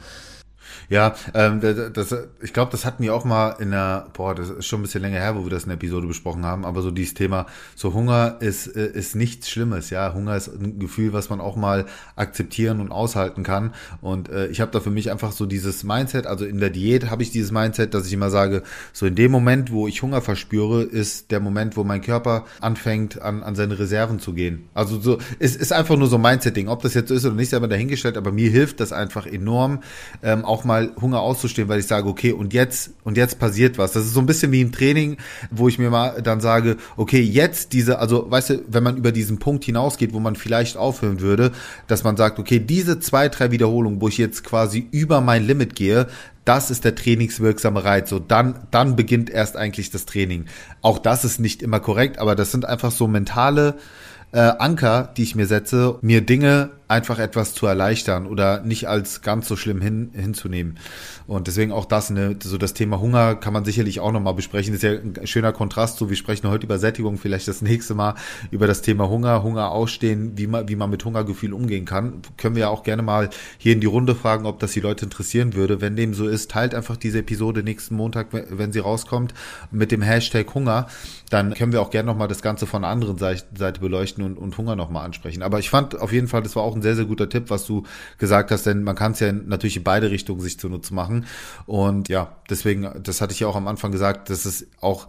Ja, 0.90 1.16
ähm, 1.34 1.62
das, 1.62 2.16
ich 2.42 2.54
glaube, 2.54 2.72
das 2.72 2.86
hatten 2.86 3.04
wir 3.04 3.14
auch 3.14 3.26
mal 3.26 3.56
in 3.60 3.72
der, 3.72 4.08
boah, 4.14 4.36
das 4.36 4.50
ist 4.50 4.66
schon 4.66 4.80
ein 4.80 4.84
bisschen 4.84 5.02
länger 5.02 5.20
her, 5.20 5.36
wo 5.36 5.44
wir 5.44 5.50
das 5.50 5.64
in 5.64 5.70
der 5.70 5.76
Episode 5.76 6.08
besprochen 6.08 6.46
haben, 6.46 6.66
aber 6.66 6.82
so 6.82 6.92
dieses 6.92 7.14
Thema, 7.14 7.48
so 7.76 7.94
Hunger 7.94 8.38
ist, 8.40 8.68
äh, 8.68 8.88
ist 8.88 9.16
nichts 9.16 9.50
Schlimmes, 9.50 9.90
ja. 9.90 10.14
Hunger 10.14 10.36
ist 10.36 10.48
ein 10.48 10.80
Gefühl, 10.80 11.14
was 11.14 11.30
man 11.30 11.42
auch 11.42 11.56
mal 11.56 11.86
akzeptieren 12.16 12.80
und 12.80 12.92
aushalten 12.92 13.44
kann. 13.44 13.74
Und 14.02 14.30
äh, 14.30 14.48
ich 14.48 14.62
habe 14.62 14.72
da 14.72 14.80
für 14.80 14.92
mich 14.92 15.12
einfach 15.12 15.32
so 15.32 15.46
dieses 15.46 15.84
Mindset, 15.84 16.28
also 16.28 16.46
in 16.46 16.60
der 16.60 16.70
Diät 16.70 17.10
habe 17.10 17.24
ich 17.24 17.32
dieses 17.32 17.52
Mindset, 17.52 17.94
dass 17.94 18.08
ich 18.08 18.14
immer 18.14 18.30
sage, 18.30 18.64
so 18.94 19.06
in 19.06 19.16
dem 19.16 19.32
Moment, 19.32 19.72
wo 19.72 19.88
ich 19.88 20.02
Hunger 20.02 20.22
verspüre, 20.22 20.84
ist 20.84 21.32
der 21.32 21.40
Moment, 21.40 21.76
wo 21.78 21.84
mein 21.84 22.02
Körper 22.02 22.46
anfängt, 22.62 23.22
an, 23.22 23.44
an 23.44 23.56
seine 23.56 23.80
Reserven 23.80 24.20
zu 24.20 24.34
gehen. 24.34 24.70
Also 24.74 25.00
so, 25.00 25.18
es 25.40 25.56
ist 25.56 25.74
einfach 25.74 25.98
nur 25.98 26.08
so 26.08 26.18
ein 26.18 26.22
Mindset-Ding. 26.22 26.68
Ob 26.68 26.82
das 26.82 26.94
jetzt 26.94 27.10
so 27.10 27.16
ist 27.16 27.26
oder 27.26 27.36
nicht, 27.36 27.48
ist 27.48 27.54
aber 27.54 27.68
dahingestellt, 27.68 28.18
aber 28.18 28.32
mir 28.32 28.50
hilft 28.50 28.80
das 28.80 28.92
einfach 28.92 29.26
enorm, 29.26 29.82
ähm, 30.24 30.46
auch 30.46 30.57
mal 30.64 30.78
mal 30.78 30.92
Hunger 31.02 31.22
auszustehen, 31.22 31.68
weil 31.68 31.80
ich 31.80 31.88
sage, 31.88 32.08
okay, 32.08 32.32
und 32.32 32.54
jetzt, 32.54 32.92
und 33.04 33.18
jetzt 33.18 33.40
passiert 33.40 33.78
was. 33.78 33.94
Das 33.94 34.06
ist 34.06 34.14
so 34.14 34.20
ein 34.20 34.26
bisschen 34.26 34.52
wie 34.52 34.62
im 34.62 34.72
Training, 34.72 35.18
wo 35.52 35.68
ich 35.68 35.80
mir 35.80 35.90
mal 35.90 36.22
dann 36.22 36.40
sage, 36.40 36.78
okay, 36.96 37.22
jetzt 37.22 37.74
diese, 37.74 38.00
also 38.00 38.30
weißt 38.30 38.50
du, 38.52 38.64
wenn 38.68 38.84
man 38.84 38.98
über 38.98 39.12
diesen 39.12 39.40
Punkt 39.40 39.66
hinausgeht, 39.66 40.14
wo 40.14 40.20
man 40.20 40.36
vielleicht 40.36 40.78
aufhören 40.78 41.20
würde, 41.20 41.52
dass 41.88 42.04
man 42.04 42.18
sagt, 42.18 42.40
okay, 42.40 42.60
diese 42.60 43.00
zwei, 43.00 43.30
drei 43.30 43.52
Wiederholungen, 43.52 44.02
wo 44.02 44.08
ich 44.08 44.18
jetzt 44.18 44.44
quasi 44.44 44.88
über 44.92 45.22
mein 45.22 45.46
Limit 45.46 45.76
gehe, 45.76 46.08
das 46.46 46.72
ist 46.72 46.86
der 46.86 46.96
trainingswirksame 46.96 47.84
Reiz. 47.84 48.10
So, 48.10 48.20
dann, 48.20 48.56
dann 48.72 48.96
beginnt 48.96 49.30
erst 49.30 49.58
eigentlich 49.58 49.92
das 49.92 50.06
Training. 50.06 50.46
Auch 50.82 50.98
das 50.98 51.26
ist 51.26 51.40
nicht 51.40 51.62
immer 51.62 51.80
korrekt, 51.80 52.20
aber 52.20 52.36
das 52.36 52.52
sind 52.52 52.64
einfach 52.66 52.92
so 52.92 53.08
mentale 53.08 53.76
äh, 54.32 54.40
Anker, 54.40 55.12
die 55.18 55.24
ich 55.24 55.36
mir 55.36 55.46
setze, 55.46 55.98
mir 56.02 56.22
Dinge 56.22 56.70
einfach 56.88 57.20
etwas 57.20 57.54
zu 57.54 57.66
erleichtern 57.66 58.28
oder 58.28 58.62
nicht 58.62 58.88
als 58.88 59.22
ganz 59.22 59.48
so 59.48 59.56
schlimm 59.58 59.82
hin, 59.82 60.12
hinzunehmen. 60.14 60.80
Und 61.28 61.48
deswegen 61.48 61.74
auch 61.74 61.86
das, 61.86 62.10
ne, 62.10 62.38
so 62.42 62.58
das 62.58 62.74
Thema 62.74 63.02
Hunger 63.02 63.36
kann 63.36 63.52
man 63.52 63.66
sicherlich 63.66 64.00
auch 64.00 64.14
nochmal 64.14 64.34
besprechen. 64.34 64.74
Das 64.74 64.84
ist 64.84 64.90
ja 64.90 65.00
ein 65.00 65.28
schöner 65.28 65.52
Kontrast 65.52 65.98
so, 65.98 66.10
wir 66.10 66.16
sprechen 66.16 66.50
heute 66.50 66.66
über 66.66 66.80
Sättigung, 66.80 67.18
vielleicht 67.18 67.50
das 67.50 67.62
nächste 67.62 67.94
Mal 67.94 68.16
über 68.52 68.68
das 68.68 68.82
Thema 68.82 69.10
Hunger, 69.10 69.44
Hunger 69.44 69.72
ausstehen, 69.72 70.38
wie 70.38 70.48
man, 70.48 70.70
wie 70.70 70.78
man 70.78 70.90
mit 70.90 71.04
Hungergefühl 71.04 71.52
umgehen 71.52 71.84
kann. 71.84 72.22
Können 72.38 72.56
wir 72.56 72.62
ja 72.62 72.70
auch 72.70 72.84
gerne 72.84 73.02
mal 73.02 73.30
hier 73.58 73.74
in 73.74 73.82
die 73.82 73.88
Runde 73.88 74.16
fragen, 74.16 74.46
ob 74.46 74.60
das 74.60 74.72
die 74.72 74.80
Leute 74.80 75.06
interessieren 75.06 75.56
würde. 75.56 75.82
Wenn 75.82 75.98
dem 75.98 76.14
so 76.14 76.28
ist, 76.28 76.52
teilt 76.52 76.74
einfach 76.74 76.96
diese 76.96 77.20
Episode 77.20 77.64
nächsten 77.64 77.96
Montag, 77.96 78.28
wenn 78.32 78.72
sie 78.72 78.80
rauskommt, 78.80 79.34
mit 79.72 79.92
dem 79.92 80.02
Hashtag 80.02 80.54
Hunger. 80.56 80.88
Dann 81.30 81.54
können 81.54 81.74
wir 81.74 81.82
auch 81.82 81.90
gerne 81.90 82.08
nochmal 82.08 82.30
das 82.30 82.42
Ganze 82.42 82.66
von 82.66 82.84
der 82.84 82.92
anderen 82.92 83.18
Seite 83.18 83.82
beleuchten 83.82 84.24
und, 84.24 84.38
und 84.38 84.58
Hunger 84.58 84.78
nochmal 84.78 85.04
ansprechen. 85.04 85.44
Aber 85.44 85.60
ich 85.60 85.70
fand 85.70 86.00
auf 86.00 86.14
jeden 86.14 86.30
Fall, 86.30 86.42
das 86.42 86.56
war 86.56 86.64
auch 86.64 86.77
ein 86.78 86.82
sehr, 86.82 86.96
sehr 86.96 87.06
guter 87.06 87.30
Tipp, 87.30 87.50
was 87.50 87.66
du 87.66 87.84
gesagt 88.18 88.52
hast, 88.52 88.66
denn 88.66 88.84
man 88.84 88.96
kann 88.96 89.12
es 89.12 89.20
ja 89.20 89.32
natürlich 89.32 89.78
in 89.78 89.84
beide 89.84 90.12
Richtungen 90.12 90.42
sich 90.42 90.60
zunutze 90.60 90.94
machen. 90.94 91.26
Und 91.66 92.10
ja, 92.10 92.36
deswegen, 92.50 92.90
das 93.04 93.22
hatte 93.22 93.34
ich 93.34 93.40
ja 93.40 93.48
auch 93.48 93.56
am 93.56 93.68
Anfang 93.68 93.92
gesagt, 93.92 94.30
dass 94.30 94.46
es 94.46 94.68
auch 94.82 95.08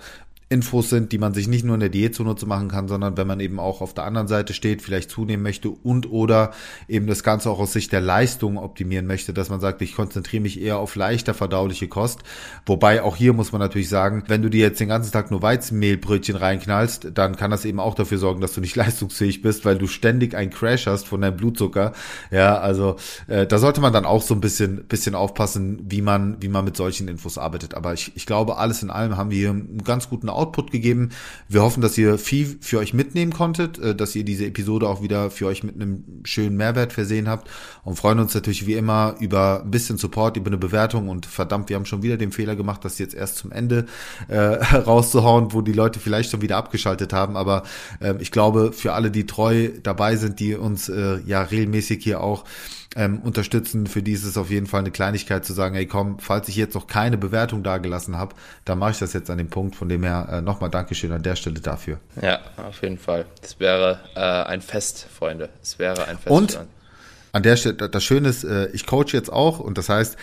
Infos 0.50 0.88
sind, 0.88 1.12
die 1.12 1.18
man 1.18 1.34
sich 1.34 1.46
nicht 1.46 1.64
nur 1.64 1.74
in 1.74 1.80
der 1.80 1.90
Diät 1.90 2.14
zunutze 2.14 2.46
machen 2.46 2.68
kann, 2.68 2.88
sondern 2.88 3.18
wenn 3.18 3.26
man 3.26 3.38
eben 3.38 3.60
auch 3.60 3.82
auf 3.82 3.92
der 3.92 4.04
anderen 4.04 4.28
Seite 4.28 4.54
steht, 4.54 4.80
vielleicht 4.80 5.10
zunehmen 5.10 5.42
möchte 5.42 5.68
und 5.68 6.10
oder 6.10 6.52
eben 6.88 7.06
das 7.06 7.22
Ganze 7.22 7.50
auch 7.50 7.58
aus 7.58 7.74
Sicht 7.74 7.92
der 7.92 8.00
Leistung 8.00 8.56
optimieren 8.56 9.06
möchte, 9.06 9.34
dass 9.34 9.50
man 9.50 9.60
sagt, 9.60 9.82
ich 9.82 9.94
konzentriere 9.94 10.42
mich 10.42 10.58
eher 10.58 10.78
auf 10.78 10.96
leichter 10.96 11.34
verdauliche 11.34 11.86
Kost. 11.86 12.20
Wobei 12.64 13.02
auch 13.02 13.16
hier 13.16 13.34
muss 13.34 13.52
man 13.52 13.60
natürlich 13.60 13.90
sagen, 13.90 14.24
wenn 14.28 14.40
du 14.40 14.48
dir 14.48 14.60
jetzt 14.60 14.80
den 14.80 14.88
ganzen 14.88 15.12
Tag 15.12 15.30
nur 15.30 15.42
Weizenmehlbrötchen 15.42 16.36
reinknallst, 16.36 17.08
dann 17.12 17.36
kann 17.36 17.50
das 17.50 17.66
eben 17.66 17.78
auch 17.78 17.94
dafür 17.94 18.16
sorgen, 18.16 18.40
dass 18.40 18.54
du 18.54 18.62
nicht 18.62 18.76
leistungsfähig 18.76 19.42
bist, 19.42 19.66
weil 19.66 19.76
du 19.76 19.86
ständig 19.86 20.34
einen 20.34 20.50
Crash 20.50 20.86
hast 20.86 21.06
von 21.08 21.20
deinem 21.20 21.36
Blutzucker. 21.36 21.92
Ja, 22.30 22.58
also 22.58 22.96
äh, 23.26 23.46
da 23.46 23.58
sollte 23.58 23.82
man 23.82 23.92
dann 23.92 24.06
auch 24.06 24.22
so 24.22 24.32
ein 24.32 24.40
bisschen, 24.40 24.86
bisschen 24.86 25.14
aufpassen, 25.14 25.84
wie 25.90 26.00
man, 26.00 26.40
wie 26.40 26.48
man 26.48 26.64
mit 26.64 26.76
solchen 26.76 27.06
Infos 27.06 27.36
arbeitet. 27.36 27.74
Aber 27.74 27.92
ich, 27.92 28.12
ich 28.16 28.24
glaube, 28.24 28.56
alles 28.56 28.82
in 28.82 28.90
allem 28.90 29.18
haben 29.18 29.30
wir 29.30 29.38
hier 29.38 29.50
einen 29.50 29.84
ganz 29.84 30.08
guten 30.08 30.30
Output 30.38 30.70
gegeben. 30.70 31.10
Wir 31.48 31.62
hoffen, 31.62 31.80
dass 31.80 31.98
ihr 31.98 32.18
viel 32.18 32.58
für 32.60 32.78
euch 32.78 32.94
mitnehmen 32.94 33.32
konntet, 33.32 33.78
äh, 33.78 33.94
dass 33.94 34.14
ihr 34.14 34.24
diese 34.24 34.46
Episode 34.46 34.88
auch 34.88 35.02
wieder 35.02 35.30
für 35.30 35.46
euch 35.46 35.62
mit 35.62 35.74
einem 35.74 36.04
schönen 36.24 36.56
Mehrwert 36.56 36.92
versehen 36.92 37.28
habt 37.28 37.48
und 37.84 37.96
freuen 37.96 38.18
uns 38.18 38.34
natürlich 38.34 38.66
wie 38.66 38.74
immer 38.74 39.16
über 39.20 39.62
ein 39.64 39.70
bisschen 39.70 39.98
Support, 39.98 40.36
über 40.36 40.48
eine 40.48 40.58
Bewertung 40.58 41.08
und 41.08 41.26
verdammt, 41.26 41.68
wir 41.68 41.76
haben 41.76 41.86
schon 41.86 42.02
wieder 42.02 42.16
den 42.16 42.32
Fehler 42.32 42.56
gemacht, 42.56 42.84
das 42.84 42.98
jetzt 42.98 43.14
erst 43.14 43.36
zum 43.36 43.52
Ende 43.52 43.86
äh, 44.28 44.36
rauszuhauen, 44.74 45.52
wo 45.52 45.60
die 45.62 45.72
Leute 45.72 46.00
vielleicht 46.00 46.30
schon 46.30 46.42
wieder 46.42 46.56
abgeschaltet 46.56 47.12
haben. 47.12 47.36
Aber 47.36 47.64
äh, 48.00 48.14
ich 48.20 48.30
glaube, 48.30 48.72
für 48.72 48.92
alle, 48.92 49.10
die 49.10 49.26
treu 49.26 49.70
dabei 49.82 50.16
sind, 50.16 50.40
die 50.40 50.54
uns 50.54 50.88
äh, 50.88 51.18
ja 51.26 51.42
regelmäßig 51.42 52.02
hier 52.02 52.20
auch 52.20 52.44
ähm, 52.96 53.20
unterstützen. 53.20 53.86
Für 53.86 54.02
die 54.02 54.12
ist 54.12 54.24
es 54.24 54.36
auf 54.36 54.50
jeden 54.50 54.66
Fall 54.66 54.80
eine 54.80 54.90
Kleinigkeit 54.90 55.44
zu 55.44 55.52
sagen, 55.52 55.74
hey 55.74 55.86
komm, 55.86 56.18
falls 56.18 56.48
ich 56.48 56.56
jetzt 56.56 56.74
noch 56.74 56.86
keine 56.86 57.18
Bewertung 57.18 57.62
dagelassen 57.62 58.16
habe, 58.16 58.34
dann 58.64 58.78
mache 58.78 58.92
ich 58.92 58.98
das 58.98 59.12
jetzt 59.12 59.30
an 59.30 59.38
dem 59.38 59.48
Punkt. 59.48 59.76
Von 59.76 59.88
dem 59.88 60.02
her 60.02 60.27
äh, 60.30 60.40
nochmal 60.40 60.70
Dankeschön 60.70 61.12
an 61.12 61.22
der 61.22 61.36
Stelle 61.36 61.60
dafür. 61.60 61.98
Ja, 62.20 62.40
auf 62.56 62.82
jeden 62.82 62.98
Fall. 62.98 63.26
Es 63.42 63.58
wäre 63.60 64.00
äh, 64.14 64.20
ein 64.20 64.60
Fest, 64.60 65.06
Freunde. 65.12 65.48
Es 65.62 65.78
wäre 65.78 66.06
ein 66.06 66.18
Fest. 66.18 66.30
Und 66.30 66.60
an 67.32 67.42
der 67.42 67.56
Stelle, 67.56 67.88
das 67.88 68.04
Schöne 68.04 68.28
ist, 68.28 68.44
äh, 68.44 68.68
ich 68.68 68.86
coach 68.86 69.12
jetzt 69.12 69.32
auch 69.32 69.58
und 69.60 69.78
das 69.78 69.88
heißt, 69.88 70.16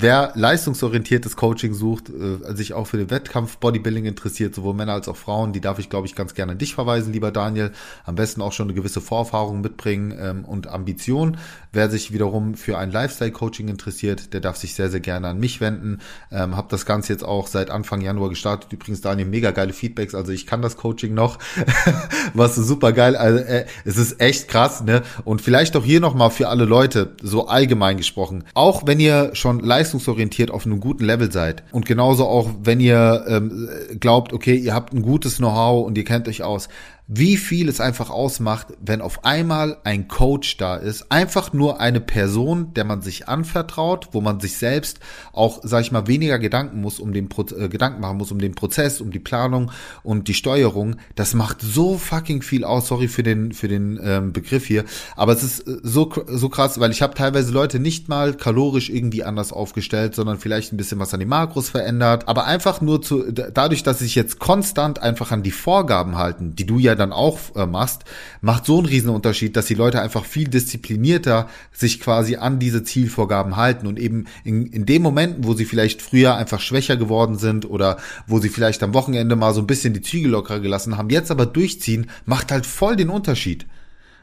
Wer 0.00 0.30
leistungsorientiertes 0.36 1.34
Coaching 1.34 1.74
sucht, 1.74 2.08
äh, 2.08 2.54
sich 2.54 2.72
auch 2.72 2.86
für 2.86 2.98
den 2.98 3.10
Wettkampf 3.10 3.56
Bodybuilding 3.56 4.04
interessiert, 4.04 4.54
sowohl 4.54 4.74
Männer 4.74 4.92
als 4.92 5.08
auch 5.08 5.16
Frauen, 5.16 5.52
die 5.52 5.60
darf 5.60 5.80
ich, 5.80 5.90
glaube 5.90 6.06
ich, 6.06 6.14
ganz 6.14 6.34
gerne 6.34 6.52
an 6.52 6.58
dich 6.58 6.74
verweisen, 6.74 7.12
lieber 7.12 7.32
Daniel. 7.32 7.72
Am 8.04 8.14
besten 8.14 8.40
auch 8.40 8.52
schon 8.52 8.66
eine 8.66 8.74
gewisse 8.74 9.00
Vorerfahrung 9.00 9.60
mitbringen 9.60 10.16
ähm, 10.20 10.44
und 10.44 10.68
Ambition. 10.68 11.38
Wer 11.78 11.88
sich 11.88 12.12
wiederum 12.12 12.56
für 12.56 12.76
ein 12.76 12.90
Lifestyle-Coaching 12.90 13.68
interessiert, 13.68 14.32
der 14.34 14.40
darf 14.40 14.56
sich 14.56 14.74
sehr, 14.74 14.90
sehr 14.90 14.98
gerne 14.98 15.28
an 15.28 15.38
mich 15.38 15.60
wenden. 15.60 16.00
Ähm, 16.32 16.56
hab 16.56 16.70
das 16.70 16.86
Ganze 16.86 17.12
jetzt 17.12 17.22
auch 17.22 17.46
seit 17.46 17.70
Anfang 17.70 18.00
Januar 18.00 18.30
gestartet. 18.30 18.72
Übrigens, 18.72 19.00
Daniel, 19.00 19.28
mega 19.28 19.52
geile 19.52 19.72
Feedbacks. 19.72 20.12
Also 20.12 20.32
ich 20.32 20.44
kann 20.44 20.60
das 20.60 20.76
Coaching 20.76 21.14
noch. 21.14 21.38
Was 22.34 22.56
super 22.56 22.90
geil. 22.90 23.14
Also, 23.14 23.38
äh, 23.38 23.64
es 23.84 23.96
ist 23.96 24.20
echt 24.20 24.48
krass, 24.48 24.82
ne? 24.82 25.02
Und 25.24 25.40
vielleicht 25.40 25.76
auch 25.76 25.84
hier 25.84 26.00
nochmal 26.00 26.30
für 26.30 26.48
alle 26.48 26.64
Leute, 26.64 27.14
so 27.22 27.46
allgemein 27.46 27.96
gesprochen. 27.96 28.42
Auch 28.54 28.88
wenn 28.88 28.98
ihr 28.98 29.30
schon 29.34 29.60
leistungsorientiert 29.60 30.50
auf 30.50 30.66
einem 30.66 30.80
guten 30.80 31.04
Level 31.04 31.30
seid 31.30 31.62
und 31.70 31.86
genauso 31.86 32.26
auch, 32.26 32.50
wenn 32.60 32.80
ihr 32.80 33.24
ähm, 33.28 33.68
glaubt, 34.00 34.32
okay, 34.32 34.56
ihr 34.56 34.74
habt 34.74 34.92
ein 34.92 35.02
gutes 35.02 35.36
Know-how 35.36 35.86
und 35.86 35.96
ihr 35.96 36.04
kennt 36.04 36.26
euch 36.26 36.42
aus, 36.42 36.68
wie 37.10 37.38
viel 37.38 37.70
es 37.70 37.80
einfach 37.80 38.10
ausmacht, 38.10 38.66
wenn 38.84 39.00
auf 39.00 39.24
einmal 39.24 39.78
ein 39.82 40.08
Coach 40.08 40.58
da 40.58 40.76
ist. 40.76 41.10
Einfach 41.10 41.54
nur 41.54 41.80
eine 41.80 42.02
Person, 42.02 42.74
der 42.74 42.84
man 42.84 43.00
sich 43.00 43.28
anvertraut, 43.28 44.10
wo 44.12 44.20
man 44.20 44.40
sich 44.40 44.58
selbst 44.58 45.00
auch, 45.32 45.60
sag 45.62 45.80
ich 45.80 45.90
mal, 45.90 46.06
weniger 46.06 46.38
Gedanken 46.38 46.82
muss, 46.82 47.00
um 47.00 47.14
den 47.14 47.30
Pro 47.30 47.46
äh, 47.56 47.70
Gedanken 47.70 48.02
machen 48.02 48.18
muss, 48.18 48.30
um 48.30 48.38
den 48.38 48.54
Prozess, 48.54 49.00
um 49.00 49.10
die 49.10 49.20
Planung 49.20 49.70
und 50.02 50.28
die 50.28 50.34
Steuerung. 50.34 50.96
Das 51.14 51.32
macht 51.32 51.62
so 51.62 51.96
fucking 51.96 52.42
viel 52.42 52.62
aus. 52.62 52.88
Sorry 52.88 53.08
für 53.08 53.22
den 53.22 53.52
für 53.52 53.68
den 53.68 53.98
ähm, 54.02 54.34
Begriff 54.34 54.66
hier, 54.66 54.84
aber 55.16 55.32
es 55.32 55.42
ist 55.42 55.66
äh, 55.66 55.78
so 55.82 56.12
so 56.26 56.50
krass, 56.50 56.78
weil 56.78 56.90
ich 56.90 57.00
habe 57.00 57.14
teilweise 57.14 57.52
Leute 57.52 57.78
nicht 57.78 58.10
mal 58.10 58.34
kalorisch 58.34 58.90
irgendwie 58.90 59.24
anders 59.24 59.50
aufgestellt, 59.50 60.14
sondern 60.14 60.38
vielleicht 60.38 60.74
ein 60.74 60.76
bisschen 60.76 60.98
was 60.98 61.14
an 61.14 61.20
die 61.20 61.26
Makros 61.26 61.70
verändert, 61.70 62.28
aber 62.28 62.44
einfach 62.44 62.82
nur 62.82 63.00
zu 63.00 63.32
dadurch, 63.32 63.82
dass 63.82 64.00
sich 64.00 64.14
jetzt 64.14 64.38
konstant 64.38 65.00
einfach 65.00 65.32
an 65.32 65.42
die 65.42 65.52
Vorgaben 65.52 66.18
halten, 66.18 66.54
die 66.54 66.66
du 66.66 66.78
ja 66.78 66.97
dann 66.98 67.12
auch 67.12 67.38
äh, 67.56 67.66
machst, 67.66 68.04
macht 68.40 68.66
so 68.66 68.78
einen 68.78 68.86
riesen 68.86 69.08
dass 69.52 69.66
die 69.66 69.74
Leute 69.74 70.00
einfach 70.00 70.24
viel 70.24 70.48
disziplinierter 70.48 71.48
sich 71.72 72.00
quasi 72.00 72.36
an 72.36 72.58
diese 72.58 72.82
Zielvorgaben 72.82 73.56
halten 73.56 73.86
und 73.86 73.98
eben 73.98 74.26
in, 74.44 74.66
in 74.66 74.86
den 74.86 75.02
Momenten, 75.02 75.44
wo 75.44 75.54
sie 75.54 75.64
vielleicht 75.64 76.02
früher 76.02 76.36
einfach 76.36 76.60
schwächer 76.60 76.96
geworden 76.96 77.38
sind 77.38 77.68
oder 77.68 77.98
wo 78.26 78.38
sie 78.38 78.48
vielleicht 78.48 78.82
am 78.82 78.94
Wochenende 78.94 79.36
mal 79.36 79.54
so 79.54 79.60
ein 79.60 79.66
bisschen 79.66 79.94
die 79.94 80.02
Zügel 80.02 80.32
locker 80.32 80.60
gelassen 80.60 80.98
haben, 80.98 81.10
jetzt 81.10 81.30
aber 81.30 81.46
durchziehen, 81.46 82.10
macht 82.26 82.52
halt 82.52 82.66
voll 82.66 82.96
den 82.96 83.08
Unterschied. 83.08 83.66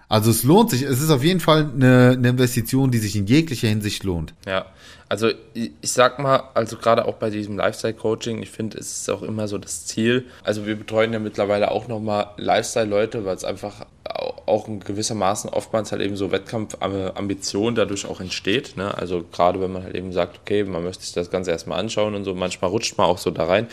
Also 0.08 0.32
es 0.32 0.44
lohnt 0.44 0.70
sich, 0.70 0.84
es 0.84 1.02
ist 1.02 1.10
auf 1.10 1.24
jeden 1.24 1.40
Fall 1.40 1.72
eine, 1.74 2.16
eine 2.18 2.30
Investition, 2.30 2.92
die 2.92 3.00
sich 3.00 3.16
in 3.16 3.26
jeglicher 3.26 3.68
Hinsicht 3.68 4.04
lohnt. 4.04 4.34
Ja, 4.46 4.68
also 5.10 5.30
ich, 5.54 5.72
ich 5.82 5.92
sag 5.92 6.20
mal, 6.20 6.44
also 6.54 6.78
gerade 6.78 7.06
auch 7.06 7.16
bei 7.16 7.30
diesem 7.30 7.58
Lifestyle-Coaching, 7.58 8.42
ich 8.42 8.52
finde, 8.52 8.78
es 8.78 9.00
ist 9.00 9.10
auch 9.10 9.24
immer 9.24 9.48
so 9.48 9.58
das 9.58 9.86
Ziel. 9.86 10.26
Also 10.44 10.66
wir 10.66 10.76
betreuen 10.76 11.14
ja 11.14 11.20
mittlerweile 11.20 11.72
auch 11.72 11.88
nochmal 11.88 12.32
Lifestyle-Leute, 12.38 13.26
weil 13.26 13.36
es 13.36 13.44
einfach 13.44 13.86
auch 14.46 14.68
in 14.68 14.80
gewissermaßen 14.80 15.50
oftmals 15.50 15.92
halt 15.92 16.02
eben 16.02 16.16
so 16.16 16.32
Wettkampfambition 16.32 17.76
dadurch 17.76 18.06
auch 18.06 18.22
entsteht. 18.22 18.78
Ne? 18.78 18.96
Also 18.96 19.24
gerade 19.32 19.60
wenn 19.60 19.72
man 19.72 19.84
halt 19.84 19.96
eben 19.96 20.12
sagt, 20.14 20.40
okay, 20.42 20.64
man 20.64 20.84
möchte 20.84 21.04
sich 21.04 21.14
das 21.14 21.32
Ganze 21.32 21.52
erstmal 21.52 21.80
anschauen 21.80 22.16
und 22.16 22.24
so, 22.24 22.36
manchmal 22.36 22.70
rutscht 22.70 22.98
man 22.98 23.08
auch 23.08 23.18
so 23.18 23.32
da 23.32 23.46
rein. 23.46 23.68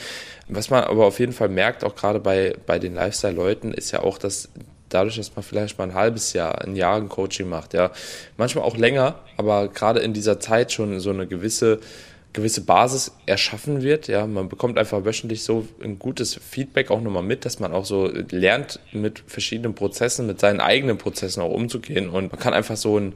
Was 0.49 0.71
man 0.71 0.85
aber 0.85 1.07
auf 1.07 1.21
jeden 1.21 1.33
Fall 1.33 1.49
merkt, 1.49 1.85
auch 1.85 1.95
gerade 1.95 2.21
bei, 2.21 2.57
bei 2.67 2.79
den 2.79 2.95
Lifestyle-Leuten, 2.95 3.73
ist 3.73 3.91
ja 3.91 4.01
auch, 4.01 4.19
dass 4.19 4.49
dadurch, 4.95 5.17
dass 5.17 5.35
man 5.35 5.43
vielleicht 5.43 5.79
mal 5.79 5.85
ein 5.85 5.95
halbes 5.95 6.33
Jahr, 6.33 6.63
ein 6.63 6.77
Jahr 6.77 6.97
ein 6.97 7.09
Coaching 7.09 7.49
macht, 7.49 7.75
ja, 7.75 7.91
manchmal 8.37 8.65
auch 8.65 8.77
länger, 8.77 9.17
aber 9.37 9.69
gerade 9.69 10.01
in 10.01 10.13
dieser 10.13 10.41
Zeit 10.41 10.73
schon 10.73 10.99
so 11.01 11.11
eine 11.11 11.27
gewisse 11.27 11.81
gewisse 12.33 12.63
Basis 12.63 13.13
erschaffen 13.27 13.83
wird. 13.83 14.09
Ja, 14.09 14.27
man 14.27 14.49
bekommt 14.49 14.79
einfach 14.79 15.05
wöchentlich 15.05 15.43
so 15.43 15.67
ein 15.83 15.99
gutes 15.99 16.35
Feedback 16.35 16.91
auch 16.91 17.01
nochmal 17.01 17.23
mit, 17.23 17.45
dass 17.45 17.61
man 17.61 17.73
auch 17.73 17.85
so 17.85 18.11
lernt, 18.31 18.81
mit 18.93 19.23
verschiedenen 19.27 19.75
Prozessen, 19.75 20.27
mit 20.27 20.41
seinen 20.41 20.61
eigenen 20.61 20.99
Prozessen 20.99 21.43
auch 21.43 21.51
umzugehen. 21.51 22.09
Und 22.09 22.33
man 22.33 22.41
kann 22.41 22.55
einfach 22.55 22.77
so 22.77 22.99
ein, 22.99 23.13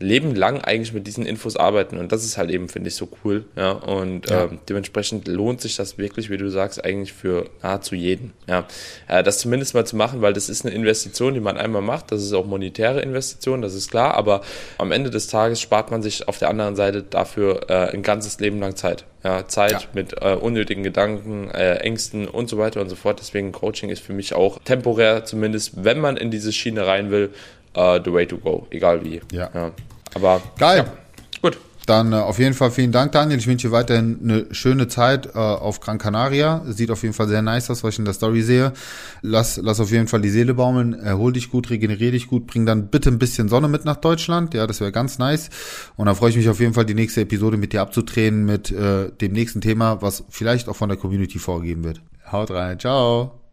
Leben 0.00 0.34
lang 0.34 0.60
eigentlich 0.60 0.92
mit 0.92 1.06
diesen 1.06 1.26
Infos 1.26 1.56
arbeiten 1.56 1.98
und 1.98 2.12
das 2.12 2.24
ist 2.24 2.38
halt 2.38 2.50
eben, 2.50 2.68
finde 2.68 2.88
ich, 2.88 2.94
so 2.94 3.08
cool. 3.24 3.44
Ja, 3.56 3.72
und 3.72 4.30
ja. 4.30 4.44
Ähm, 4.44 4.58
dementsprechend 4.68 5.26
lohnt 5.26 5.60
sich 5.60 5.76
das 5.76 5.98
wirklich, 5.98 6.30
wie 6.30 6.36
du 6.36 6.48
sagst, 6.50 6.84
eigentlich 6.84 7.12
für 7.12 7.46
nahezu 7.62 7.94
jeden. 7.94 8.32
Ja, 8.46 8.66
äh, 9.08 9.22
das 9.22 9.38
zumindest 9.38 9.74
mal 9.74 9.86
zu 9.86 9.96
machen, 9.96 10.22
weil 10.22 10.32
das 10.32 10.48
ist 10.48 10.64
eine 10.64 10.74
Investition, 10.74 11.34
die 11.34 11.40
man 11.40 11.56
einmal 11.56 11.82
macht. 11.82 12.12
Das 12.12 12.22
ist 12.22 12.32
auch 12.32 12.46
monetäre 12.46 13.00
Investition, 13.00 13.60
das 13.60 13.74
ist 13.74 13.90
klar, 13.90 14.14
aber 14.14 14.42
am 14.78 14.92
Ende 14.92 15.10
des 15.10 15.26
Tages 15.26 15.60
spart 15.60 15.90
man 15.90 16.02
sich 16.02 16.28
auf 16.28 16.38
der 16.38 16.48
anderen 16.48 16.76
Seite 16.76 17.02
dafür 17.02 17.68
äh, 17.68 17.92
ein 17.92 18.02
ganzes 18.02 18.38
Leben 18.38 18.60
lang 18.60 18.76
Zeit. 18.76 19.04
Ja, 19.24 19.48
Zeit 19.48 19.72
ja. 19.72 19.80
mit 19.94 20.14
äh, 20.22 20.34
unnötigen 20.34 20.84
Gedanken, 20.84 21.50
äh, 21.50 21.78
Ängsten 21.78 22.28
und 22.28 22.48
so 22.48 22.56
weiter 22.56 22.80
und 22.80 22.88
so 22.88 22.94
fort. 22.94 23.18
Deswegen 23.18 23.50
Coaching 23.50 23.90
ist 23.90 24.00
für 24.00 24.12
mich 24.12 24.32
auch 24.32 24.60
temporär, 24.60 25.24
zumindest 25.24 25.84
wenn 25.84 25.98
man 25.98 26.16
in 26.16 26.30
diese 26.30 26.52
Schiene 26.52 26.86
rein 26.86 27.10
will, 27.10 27.30
uh, 27.78 28.00
the 28.04 28.12
way 28.12 28.26
to 28.26 28.36
go, 28.36 28.66
egal 28.70 29.04
wie. 29.04 29.20
Ja. 29.32 29.50
ja. 29.54 29.70
Aber 30.14 30.42
geil. 30.58 30.78
Ja. 30.78 30.92
Gut. 31.40 31.58
Dann 31.86 32.12
äh, 32.12 32.16
auf 32.16 32.38
jeden 32.38 32.52
Fall 32.52 32.70
vielen 32.70 32.92
Dank, 32.92 33.12
Daniel. 33.12 33.38
Ich 33.38 33.46
wünsche 33.46 33.68
dir 33.68 33.72
weiterhin 33.72 34.18
eine 34.22 34.54
schöne 34.54 34.88
Zeit 34.88 35.34
äh, 35.34 35.38
auf 35.38 35.80
Gran 35.80 35.96
Canaria. 35.96 36.62
Sieht 36.66 36.90
auf 36.90 37.02
jeden 37.02 37.14
Fall 37.14 37.28
sehr 37.28 37.40
nice 37.40 37.70
aus, 37.70 37.82
was 37.82 37.94
ich 37.94 37.98
in 37.98 38.04
der 38.04 38.12
Story 38.12 38.42
sehe. 38.42 38.74
Lass, 39.22 39.56
lass 39.56 39.80
auf 39.80 39.90
jeden 39.90 40.06
Fall 40.06 40.20
die 40.20 40.28
Seele 40.28 40.52
baumeln, 40.52 40.92
erhol 40.92 41.32
dich 41.32 41.50
gut, 41.50 41.70
regeneriere 41.70 42.12
dich 42.12 42.26
gut, 42.26 42.46
bring 42.46 42.66
dann 42.66 42.88
bitte 42.88 43.08
ein 43.08 43.18
bisschen 43.18 43.48
Sonne 43.48 43.68
mit 43.68 43.86
nach 43.86 43.96
Deutschland. 43.96 44.52
Ja, 44.52 44.66
das 44.66 44.80
wäre 44.80 44.92
ganz 44.92 45.18
nice. 45.18 45.48
Und 45.96 46.06
dann 46.06 46.14
freue 46.14 46.28
ich 46.28 46.36
mich 46.36 46.50
auf 46.50 46.60
jeden 46.60 46.74
Fall, 46.74 46.84
die 46.84 46.94
nächste 46.94 47.22
Episode 47.22 47.56
mit 47.56 47.72
dir 47.72 47.80
abzudrehen 47.80 48.44
mit 48.44 48.70
äh, 48.70 49.10
dem 49.10 49.32
nächsten 49.32 49.62
Thema, 49.62 50.02
was 50.02 50.24
vielleicht 50.28 50.68
auch 50.68 50.76
von 50.76 50.90
der 50.90 50.98
Community 50.98 51.38
vorgegeben 51.38 51.84
wird. 51.84 52.02
Haut 52.30 52.50
rein. 52.50 52.78
Ciao. 52.78 53.47